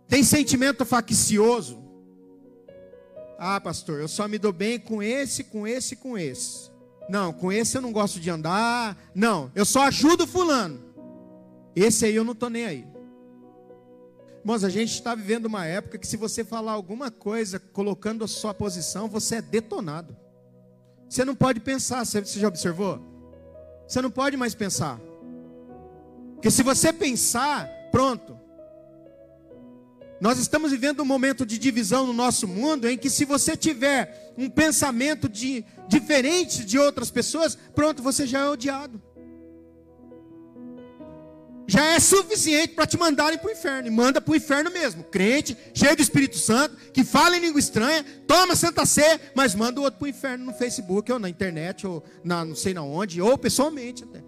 [0.09, 1.81] Tem sentimento faccioso?
[3.39, 6.69] Ah, pastor, eu só me dou bem com esse, com esse, com esse.
[7.07, 8.97] Não, com esse eu não gosto de andar.
[9.15, 10.86] Não, eu só ajudo fulano.
[11.79, 12.87] Esse aí eu não estou nem aí.
[14.39, 18.27] Irmãos, a gente está vivendo uma época que se você falar alguma coisa colocando a
[18.27, 20.17] sua posição, você é detonado.
[21.07, 22.99] Você não pode pensar, você já observou?
[23.87, 24.99] Você não pode mais pensar.
[26.33, 28.39] Porque se você pensar, pronto.
[30.19, 34.33] Nós estamos vivendo um momento de divisão no nosso mundo em que se você tiver
[34.35, 38.99] um pensamento de, diferente de outras pessoas, pronto, você já é odiado
[41.67, 43.87] já é suficiente para te mandarem para o inferno.
[43.87, 45.03] E manda para o inferno mesmo.
[45.03, 49.79] Crente, cheio do Espírito Santo, que fala em língua estranha, toma Santa Sé, mas manda
[49.81, 52.83] o outro para o inferno no Facebook, ou na internet, ou na não sei na
[52.83, 54.23] onde, ou pessoalmente até.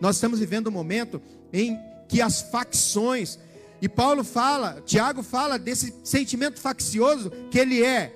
[0.00, 3.38] Nós estamos vivendo um momento em que as facções,
[3.80, 8.12] e Paulo fala, Tiago fala desse sentimento faccioso, que ele é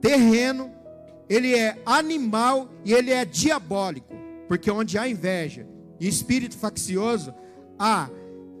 [0.00, 0.72] terreno,
[1.28, 4.12] ele é animal e ele é diabólico.
[4.48, 5.66] Porque onde há inveja,
[6.00, 7.34] e espírito faccioso,
[7.78, 8.08] há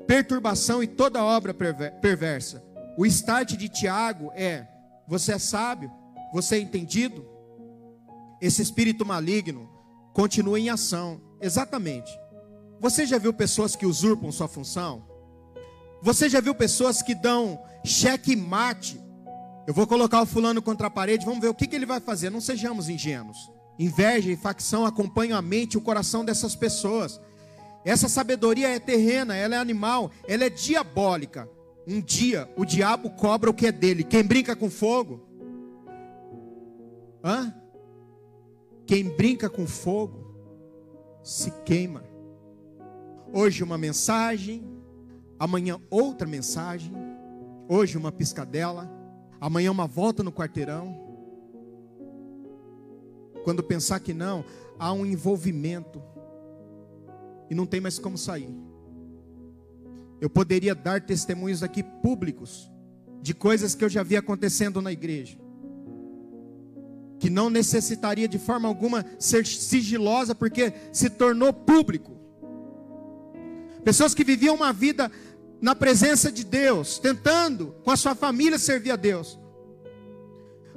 [0.06, 2.62] perturbação e toda obra perversa.
[2.96, 4.66] O start de Tiago é:
[5.06, 5.90] você é sábio,
[6.32, 7.26] você é entendido.
[8.40, 9.68] Esse espírito maligno
[10.12, 11.20] continua em ação.
[11.40, 12.10] Exatamente.
[12.80, 15.06] Você já viu pessoas que usurpam sua função?
[16.02, 19.00] Você já viu pessoas que dão cheque mate?
[19.66, 22.00] Eu vou colocar o fulano contra a parede, vamos ver o que, que ele vai
[22.00, 22.30] fazer.
[22.30, 23.50] Não sejamos ingênuos.
[23.78, 27.20] Inveja e facção acompanham a mente e o coração dessas pessoas.
[27.84, 31.48] Essa sabedoria é terrena, ela é animal, ela é diabólica.
[31.86, 34.04] Um dia o diabo cobra o que é dele.
[34.04, 35.26] Quem brinca com fogo?
[37.24, 37.54] Hã?
[38.86, 40.22] Quem brinca com fogo
[41.22, 42.04] se queima.
[43.32, 44.62] Hoje uma mensagem,
[45.38, 46.92] amanhã outra mensagem,
[47.68, 48.90] hoje uma piscadela,
[49.40, 51.01] amanhã uma volta no quarteirão.
[53.44, 54.44] Quando pensar que não,
[54.78, 56.02] há um envolvimento
[57.50, 58.48] e não tem mais como sair.
[60.20, 62.70] Eu poderia dar testemunhos aqui públicos
[63.20, 65.38] de coisas que eu já vi acontecendo na igreja,
[67.18, 72.16] que não necessitaria de forma alguma ser sigilosa, porque se tornou público.
[73.84, 75.10] Pessoas que viviam uma vida
[75.60, 79.38] na presença de Deus, tentando com a sua família servir a Deus,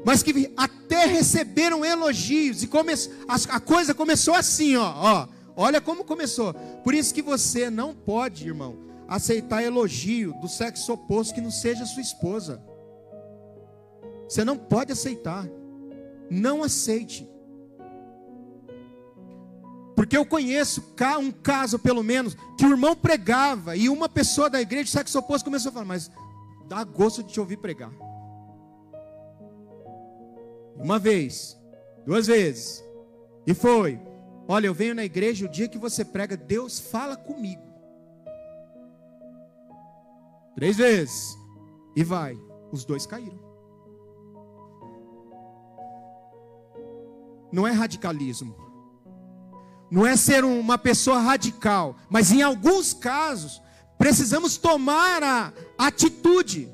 [0.04, 0.52] mas que
[0.86, 2.94] até receberam elogios e come,
[3.28, 6.54] a, a coisa começou assim, ó, ó Olha como começou.
[6.84, 8.78] Por isso que você não pode, irmão,
[9.08, 12.62] aceitar elogio do sexo oposto que não seja sua esposa.
[14.28, 15.48] Você não pode aceitar.
[16.30, 17.30] Não aceite.
[19.96, 24.60] Porque eu conheço um caso, pelo menos, que o irmão pregava e uma pessoa da
[24.60, 26.12] igreja de sexo oposto começou a falar, mas
[26.68, 27.92] dá gosto de te ouvir pregar.
[30.76, 31.58] Uma vez,
[32.06, 32.84] duas vezes,
[33.48, 34.00] e foi.
[34.48, 37.64] Olha, eu venho na igreja, o dia que você prega, Deus fala comigo.
[40.56, 41.36] Três vezes.
[41.96, 42.38] E vai.
[42.72, 43.46] Os dois caíram.
[47.56, 48.54] não é radicalismo.
[49.90, 53.62] Não é ser uma pessoa radical, mas em alguns casos
[53.98, 56.68] precisamos tomar a atitude.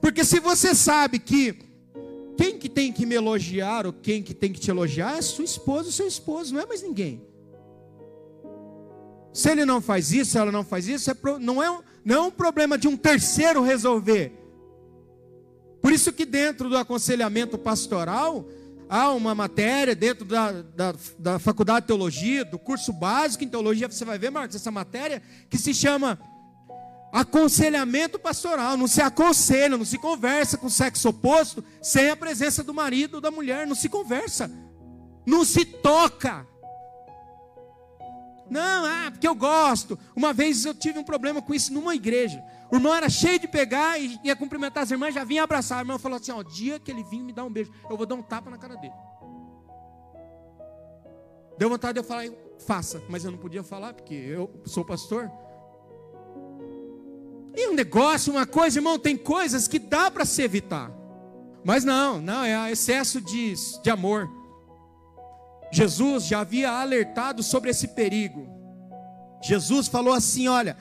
[0.00, 1.58] Porque se você sabe que
[2.36, 5.44] quem que tem que me elogiar ou quem que tem que te elogiar é sua
[5.44, 7.22] esposa ou seu esposo, não é mais ninguém.
[9.32, 12.30] Se ele não faz isso, ela não faz isso, é não, é, não é um
[12.30, 14.32] problema de um terceiro resolver.
[15.80, 18.46] Por isso que dentro do aconselhamento pastoral,
[18.88, 23.88] há uma matéria dentro da, da, da faculdade de teologia, do curso básico em teologia,
[23.88, 26.18] você vai ver, Marcos, essa matéria que se chama
[27.12, 28.76] aconselhamento pastoral.
[28.76, 33.16] Não se aconselha, não se conversa com o sexo oposto sem a presença do marido
[33.16, 33.66] ou da mulher.
[33.66, 34.50] Não se conversa,
[35.26, 36.46] não se toca.
[38.48, 39.96] Não, ah, porque eu gosto.
[40.14, 42.42] Uma vez eu tive um problema com isso numa igreja.
[42.70, 45.78] O irmão era cheio de pegar e ia cumprimentar as irmãs, já vinha abraçar.
[45.78, 48.06] A irmã falou assim: ó, dia que ele vir me dar um beijo, eu vou
[48.06, 48.94] dar um tapa na cara dele.
[51.56, 52.24] Deu vontade de eu falar,
[52.66, 55.30] faça, mas eu não podia falar porque eu sou pastor.
[57.54, 60.90] E um negócio, uma coisa, irmão, tem coisas que dá para se evitar.
[61.64, 64.28] Mas não, não, é excesso de, de amor.
[65.72, 68.48] Jesus já havia alertado sobre esse perigo.
[69.42, 70.76] Jesus falou assim: olha,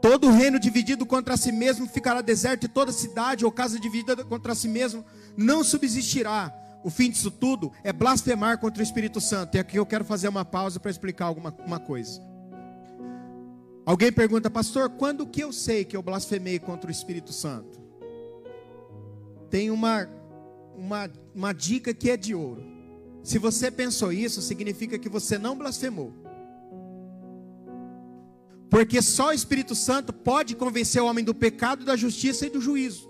[0.00, 4.54] todo reino dividido contra si mesmo ficará deserto, e toda cidade ou casa dividida contra
[4.54, 5.04] si mesmo
[5.36, 6.52] não subsistirá.
[6.84, 9.56] O fim disso tudo é blasfemar contra o Espírito Santo.
[9.56, 12.20] E aqui eu quero fazer uma pausa para explicar alguma uma coisa.
[13.86, 17.80] Alguém pergunta, pastor, quando que eu sei que eu blasfemei contra o Espírito Santo?
[19.48, 20.08] Tem uma,
[20.76, 22.64] uma, uma dica que é de ouro.
[23.22, 26.12] Se você pensou isso, significa que você não blasfemou.
[28.68, 32.60] Porque só o Espírito Santo pode convencer o homem do pecado, da justiça e do
[32.60, 33.08] juízo.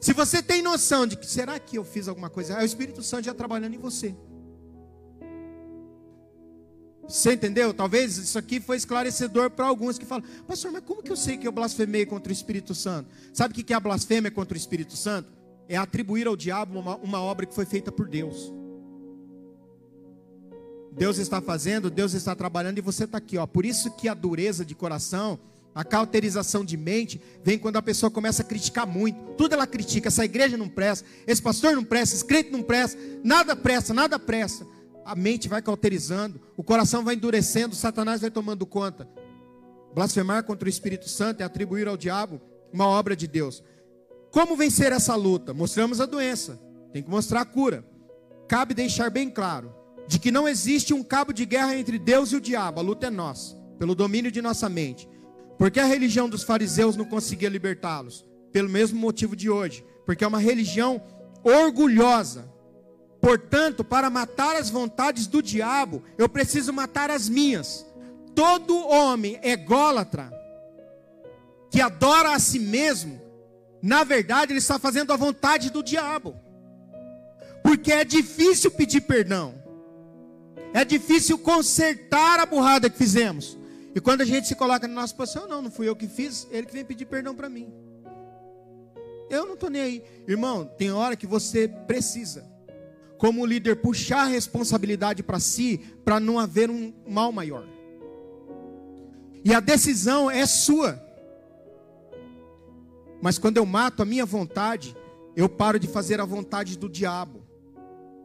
[0.00, 3.00] Se você tem noção de que será que eu fiz alguma coisa, é o Espírito
[3.00, 4.12] Santo já trabalhando em você.
[7.08, 7.72] Você entendeu?
[7.72, 11.36] Talvez isso aqui foi esclarecedor para alguns que falam, pastor, mas como que eu sei
[11.36, 13.08] que eu blasfemei contra o Espírito Santo?
[13.32, 15.28] Sabe o que é a blasfêmia contra o Espírito Santo?
[15.68, 18.52] É atribuir ao diabo uma, uma obra que foi feita por Deus.
[20.96, 23.46] Deus está fazendo, Deus está trabalhando e você está aqui, ó.
[23.46, 25.38] Por isso que a dureza de coração,
[25.74, 29.34] a cauterização de mente, vem quando a pessoa começa a criticar muito.
[29.36, 30.08] Tudo ela critica.
[30.08, 34.18] Essa igreja não presta, esse pastor não presta, esse crente não presta, nada presta, nada
[34.18, 34.66] presta.
[35.06, 39.08] A mente vai cauterizando, o coração vai endurecendo, Satanás vai tomando conta.
[39.94, 42.40] Blasfemar contra o Espírito Santo é atribuir ao diabo
[42.72, 43.62] uma obra de Deus.
[44.32, 45.54] Como vencer essa luta?
[45.54, 46.60] Mostramos a doença,
[46.92, 47.86] tem que mostrar a cura.
[48.48, 49.72] Cabe deixar bem claro
[50.08, 53.06] de que não existe um cabo de guerra entre Deus e o diabo, a luta
[53.06, 55.08] é nossa, pelo domínio de nossa mente.
[55.56, 58.26] Porque a religião dos fariseus não conseguia libertá-los?
[58.50, 61.00] Pelo mesmo motivo de hoje, porque é uma religião
[61.44, 62.55] orgulhosa.
[63.26, 67.84] Portanto, para matar as vontades do diabo, eu preciso matar as minhas.
[68.36, 70.32] Todo homem ególatra
[71.68, 73.20] que adora a si mesmo,
[73.82, 76.36] na verdade, ele está fazendo a vontade do diabo.
[77.64, 79.60] Porque é difícil pedir perdão.
[80.72, 83.58] É difícil consertar a burrada que fizemos.
[83.92, 86.46] E quando a gente se coloca na nossa posição, não, não fui eu que fiz,
[86.52, 87.74] ele que vem pedir perdão para mim.
[89.28, 90.04] Eu não estou nem aí.
[90.28, 92.54] Irmão, tem hora que você precisa,
[93.18, 97.66] como líder, puxar a responsabilidade para si, para não haver um mal maior.
[99.44, 101.02] E a decisão é sua.
[103.22, 104.96] Mas quando eu mato a minha vontade,
[105.34, 107.42] eu paro de fazer a vontade do diabo.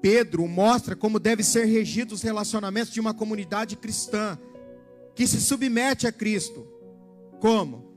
[0.01, 4.37] Pedro mostra como deve ser regidos os relacionamentos de uma comunidade cristã
[5.15, 6.67] que se submete a Cristo.
[7.39, 7.91] Como?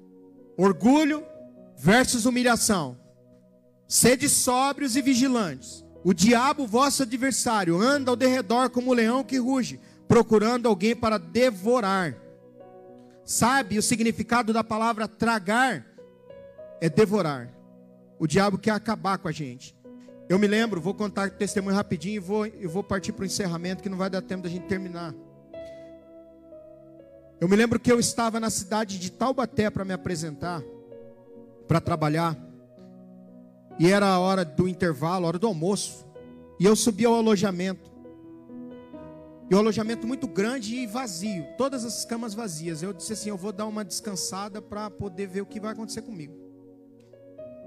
[0.56, 1.24] Orgulho
[1.76, 2.98] versus humilhação.
[3.88, 5.83] Sede sóbrios e vigilantes.
[6.04, 11.16] O diabo, vosso adversário, anda ao derredor como o leão que ruge, procurando alguém para
[11.18, 12.14] devorar.
[13.24, 15.86] Sabe o significado da palavra tragar?
[16.78, 17.50] É devorar.
[18.18, 19.74] O diabo quer acabar com a gente.
[20.28, 23.82] Eu me lembro, vou contar testemunho rapidinho e vou, eu vou partir para o encerramento,
[23.82, 25.14] que não vai dar tempo da gente terminar.
[27.40, 30.62] Eu me lembro que eu estava na cidade de Taubaté para me apresentar,
[31.66, 32.36] para trabalhar.
[33.78, 36.06] E era a hora do intervalo, a hora do almoço.
[36.58, 37.92] E eu subi ao alojamento.
[39.50, 42.82] E o alojamento muito grande e vazio, todas as camas vazias.
[42.82, 46.02] Eu disse assim: eu vou dar uma descansada para poder ver o que vai acontecer
[46.02, 46.34] comigo.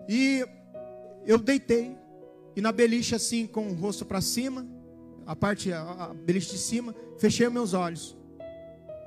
[0.10, 0.46] E
[1.26, 1.96] eu deitei,
[2.56, 4.66] e na beliche assim, com o rosto para cima,
[5.26, 8.18] a parte, a, beliche de cima, fechei meus olhos.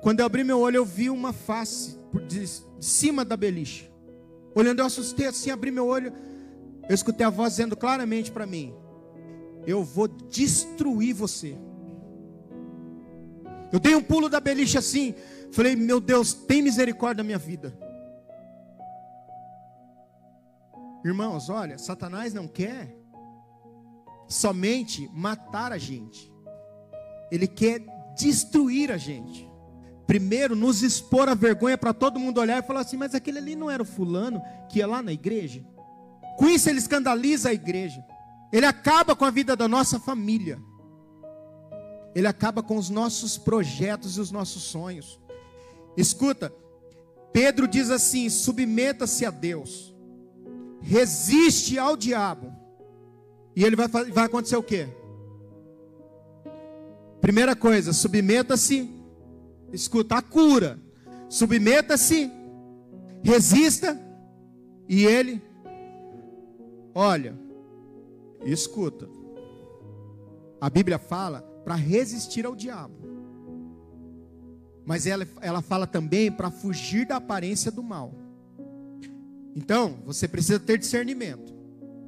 [0.01, 1.97] Quando eu abri meu olho, eu vi uma face
[2.27, 3.91] de, de cima da beliche.
[4.55, 6.13] Olhando, eu assustei assim, abri meu olho.
[6.87, 8.73] Eu escutei a voz dizendo claramente para mim:
[9.65, 11.57] Eu vou destruir você.
[13.71, 15.15] Eu dei um pulo da beliche assim.
[15.51, 17.77] Falei, meu Deus, tem misericórdia da minha vida.
[21.03, 22.95] Irmãos, olha, Satanás não quer
[24.27, 26.31] somente matar a gente.
[27.31, 27.81] Ele quer
[28.17, 29.49] destruir a gente.
[30.05, 33.55] Primeiro, nos expor a vergonha para todo mundo olhar e falar assim: mas aquele ali
[33.55, 35.65] não era o fulano que ia lá na igreja?
[36.37, 38.03] Com isso, ele escandaliza a igreja.
[38.51, 40.59] Ele acaba com a vida da nossa família.
[42.13, 45.19] Ele acaba com os nossos projetos e os nossos sonhos.
[45.95, 46.53] Escuta,
[47.31, 49.95] Pedro diz assim: submeta-se a Deus,
[50.81, 52.53] resiste ao diabo,
[53.55, 54.87] e ele vai, vai acontecer o quê?
[57.21, 58.89] Primeira coisa, submeta-se,
[59.71, 60.79] escuta, a cura,
[61.29, 62.31] submeta-se,
[63.23, 63.99] resista,
[64.89, 65.41] e ele,
[66.93, 67.37] olha,
[68.43, 69.09] escuta,
[70.59, 73.01] a Bíblia fala para resistir ao diabo.
[74.85, 78.13] Mas ela, ela fala também para fugir da aparência do mal.
[79.55, 81.53] Então, você precisa ter discernimento.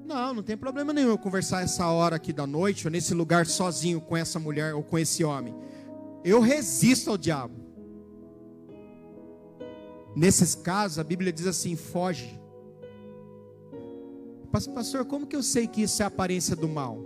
[0.05, 3.45] Não, não tem problema nenhum eu conversar essa hora aqui da noite, ou nesse lugar
[3.45, 5.55] sozinho com essa mulher ou com esse homem.
[6.23, 7.55] Eu resisto ao diabo.
[10.15, 12.39] Nesses casos, a Bíblia diz assim: foge.
[14.53, 17.03] Pastor, como que eu sei que isso é aparência do mal?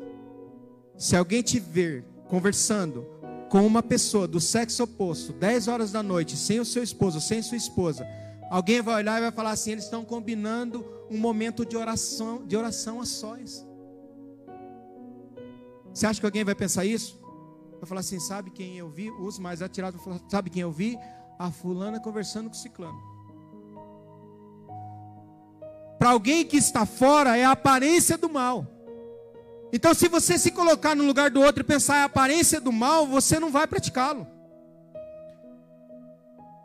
[0.97, 3.05] Se alguém te ver conversando
[3.49, 7.41] com uma pessoa do sexo oposto, 10 horas da noite, sem o seu esposo, sem
[7.41, 8.05] sua esposa,
[8.51, 12.57] alguém vai olhar e vai falar assim: eles estão combinando um momento de oração, de
[12.57, 13.65] oração a sós.
[15.93, 17.17] Você acha que alguém vai pensar isso?
[17.79, 19.09] Vai falar assim: sabe quem eu vi?
[19.09, 20.99] Os mais atirados falar: sabe quem eu vi?
[21.39, 23.16] A fulana conversando com o ciclano.
[25.97, 28.65] Para alguém que está fora é a aparência do mal.
[29.73, 33.05] Então, se você se colocar no lugar do outro e pensar a aparência do mal,
[33.05, 34.25] você não vai praticá-lo.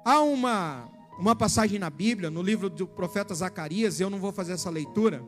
[0.04, 4.52] Há uma, uma passagem na Bíblia, no livro do profeta Zacarias, eu não vou fazer
[4.52, 5.22] essa leitura,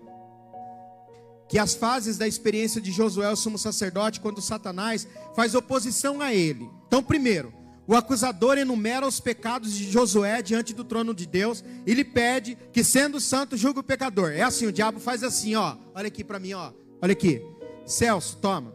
[1.48, 6.32] que as fases da experiência de Josué, o sumo sacerdote, quando Satanás faz oposição a
[6.32, 6.70] ele.
[6.86, 7.52] Então, primeiro,
[7.86, 12.56] o acusador enumera os pecados de Josué diante do trono de Deus e lhe pede
[12.72, 14.32] que, sendo santo, julgue o pecador.
[14.32, 15.76] É assim, o diabo faz assim, ó.
[15.94, 16.72] Olha aqui para mim, ó.
[17.02, 17.42] Olha aqui.
[17.84, 18.74] Celso, toma.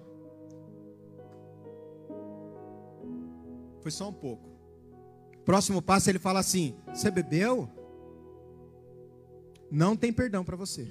[3.81, 4.47] Foi só um pouco.
[5.43, 7.67] Próximo passo ele fala assim: Você bebeu?
[9.71, 10.87] Não tem perdão para você.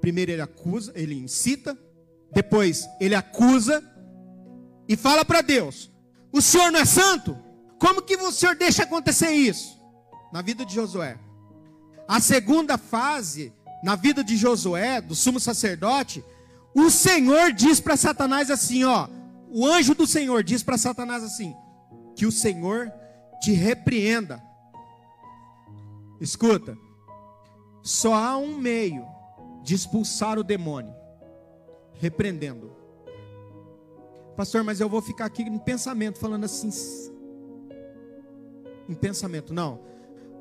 [0.00, 1.78] Primeiro ele acusa, ele incita,
[2.32, 3.82] depois ele acusa
[4.90, 5.88] e fala para Deus:
[6.32, 7.38] O Senhor não é santo?
[7.78, 9.80] Como que o Senhor deixa acontecer isso?
[10.32, 11.16] Na vida de Josué.
[12.08, 13.52] A segunda fase
[13.84, 16.24] na vida de Josué, do sumo sacerdote,
[16.74, 19.08] o Senhor diz para Satanás assim, ó,
[19.48, 21.54] o anjo do Senhor diz para Satanás assim:
[22.16, 22.92] que o Senhor
[23.40, 24.42] te repreenda.
[26.20, 26.76] Escuta,
[27.80, 29.06] só há um meio
[29.62, 30.92] de expulsar o demônio,
[31.94, 32.79] repreendendo.
[34.40, 36.70] Pastor, mas eu vou ficar aqui em pensamento, falando assim.
[38.88, 39.80] Em pensamento, não.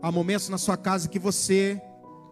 [0.01, 1.81] Há momentos na sua casa que você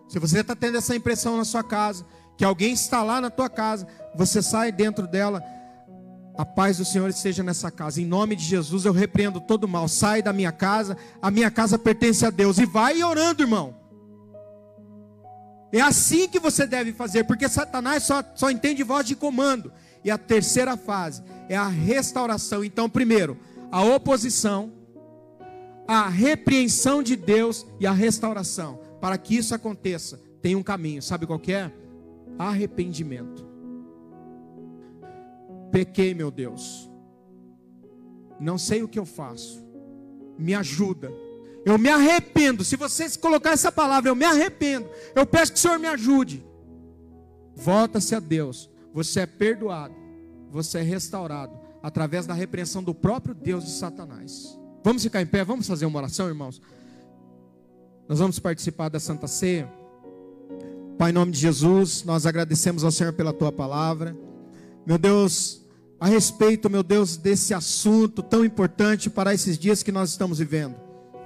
[0.07, 2.05] se você está tendo essa impressão na sua casa,
[2.38, 5.43] que alguém está lá na tua casa, você sai dentro dela,
[6.38, 8.01] a paz do Senhor esteja nessa casa.
[8.01, 9.89] Em nome de Jesus eu repreendo todo mal.
[9.89, 12.59] Sai da minha casa, a minha casa pertence a Deus.
[12.59, 13.76] E vai orando, irmão.
[15.74, 19.74] É assim que você deve fazer, porque Satanás só, só entende voz de comando.
[20.08, 22.64] E a terceira fase é a restauração.
[22.64, 23.38] Então, primeiro,
[23.70, 24.72] a oposição,
[25.86, 28.80] a repreensão de Deus e a restauração.
[29.01, 31.01] Para que isso aconteça, tem um caminho.
[31.01, 31.70] Sabe qual é?
[32.39, 33.45] Arrependimento.
[35.74, 36.89] Pequei, meu Deus.
[38.39, 39.62] Não sei o que eu faço.
[40.39, 41.12] Me ajuda.
[41.66, 42.64] Eu me arrependo.
[42.64, 44.89] Se você colocar essa palavra, eu me arrependo.
[45.14, 46.45] Eu peço que o Senhor me ajude.
[47.53, 48.70] Volta-se a Deus.
[48.98, 49.93] Você é perdoado.
[50.50, 54.58] Você é restaurado através da repreensão do próprio Deus de Satanás.
[54.84, 56.60] Vamos ficar em pé, vamos fazer uma oração, irmãos.
[58.10, 59.72] Nós vamos participar da Santa Ceia.
[60.98, 64.18] Pai, em nome de Jesus, nós agradecemos ao Senhor pela tua palavra.
[64.84, 65.62] Meu Deus,
[66.00, 70.76] a respeito, meu Deus, desse assunto tão importante para esses dias que nós estamos vivendo.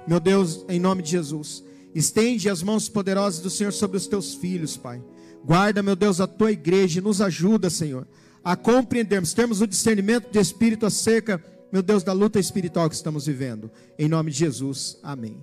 [0.06, 1.64] Meu Deus, em nome de Jesus,
[1.94, 5.02] estende as mãos poderosas do Senhor sobre os teus filhos, Pai.
[5.44, 8.06] Guarda, meu Deus, a tua igreja e nos ajuda, Senhor,
[8.44, 13.26] a compreendermos, termos o discernimento de espírito acerca, meu Deus, da luta espiritual que estamos
[13.26, 13.70] vivendo.
[13.98, 15.42] Em nome de Jesus, amém.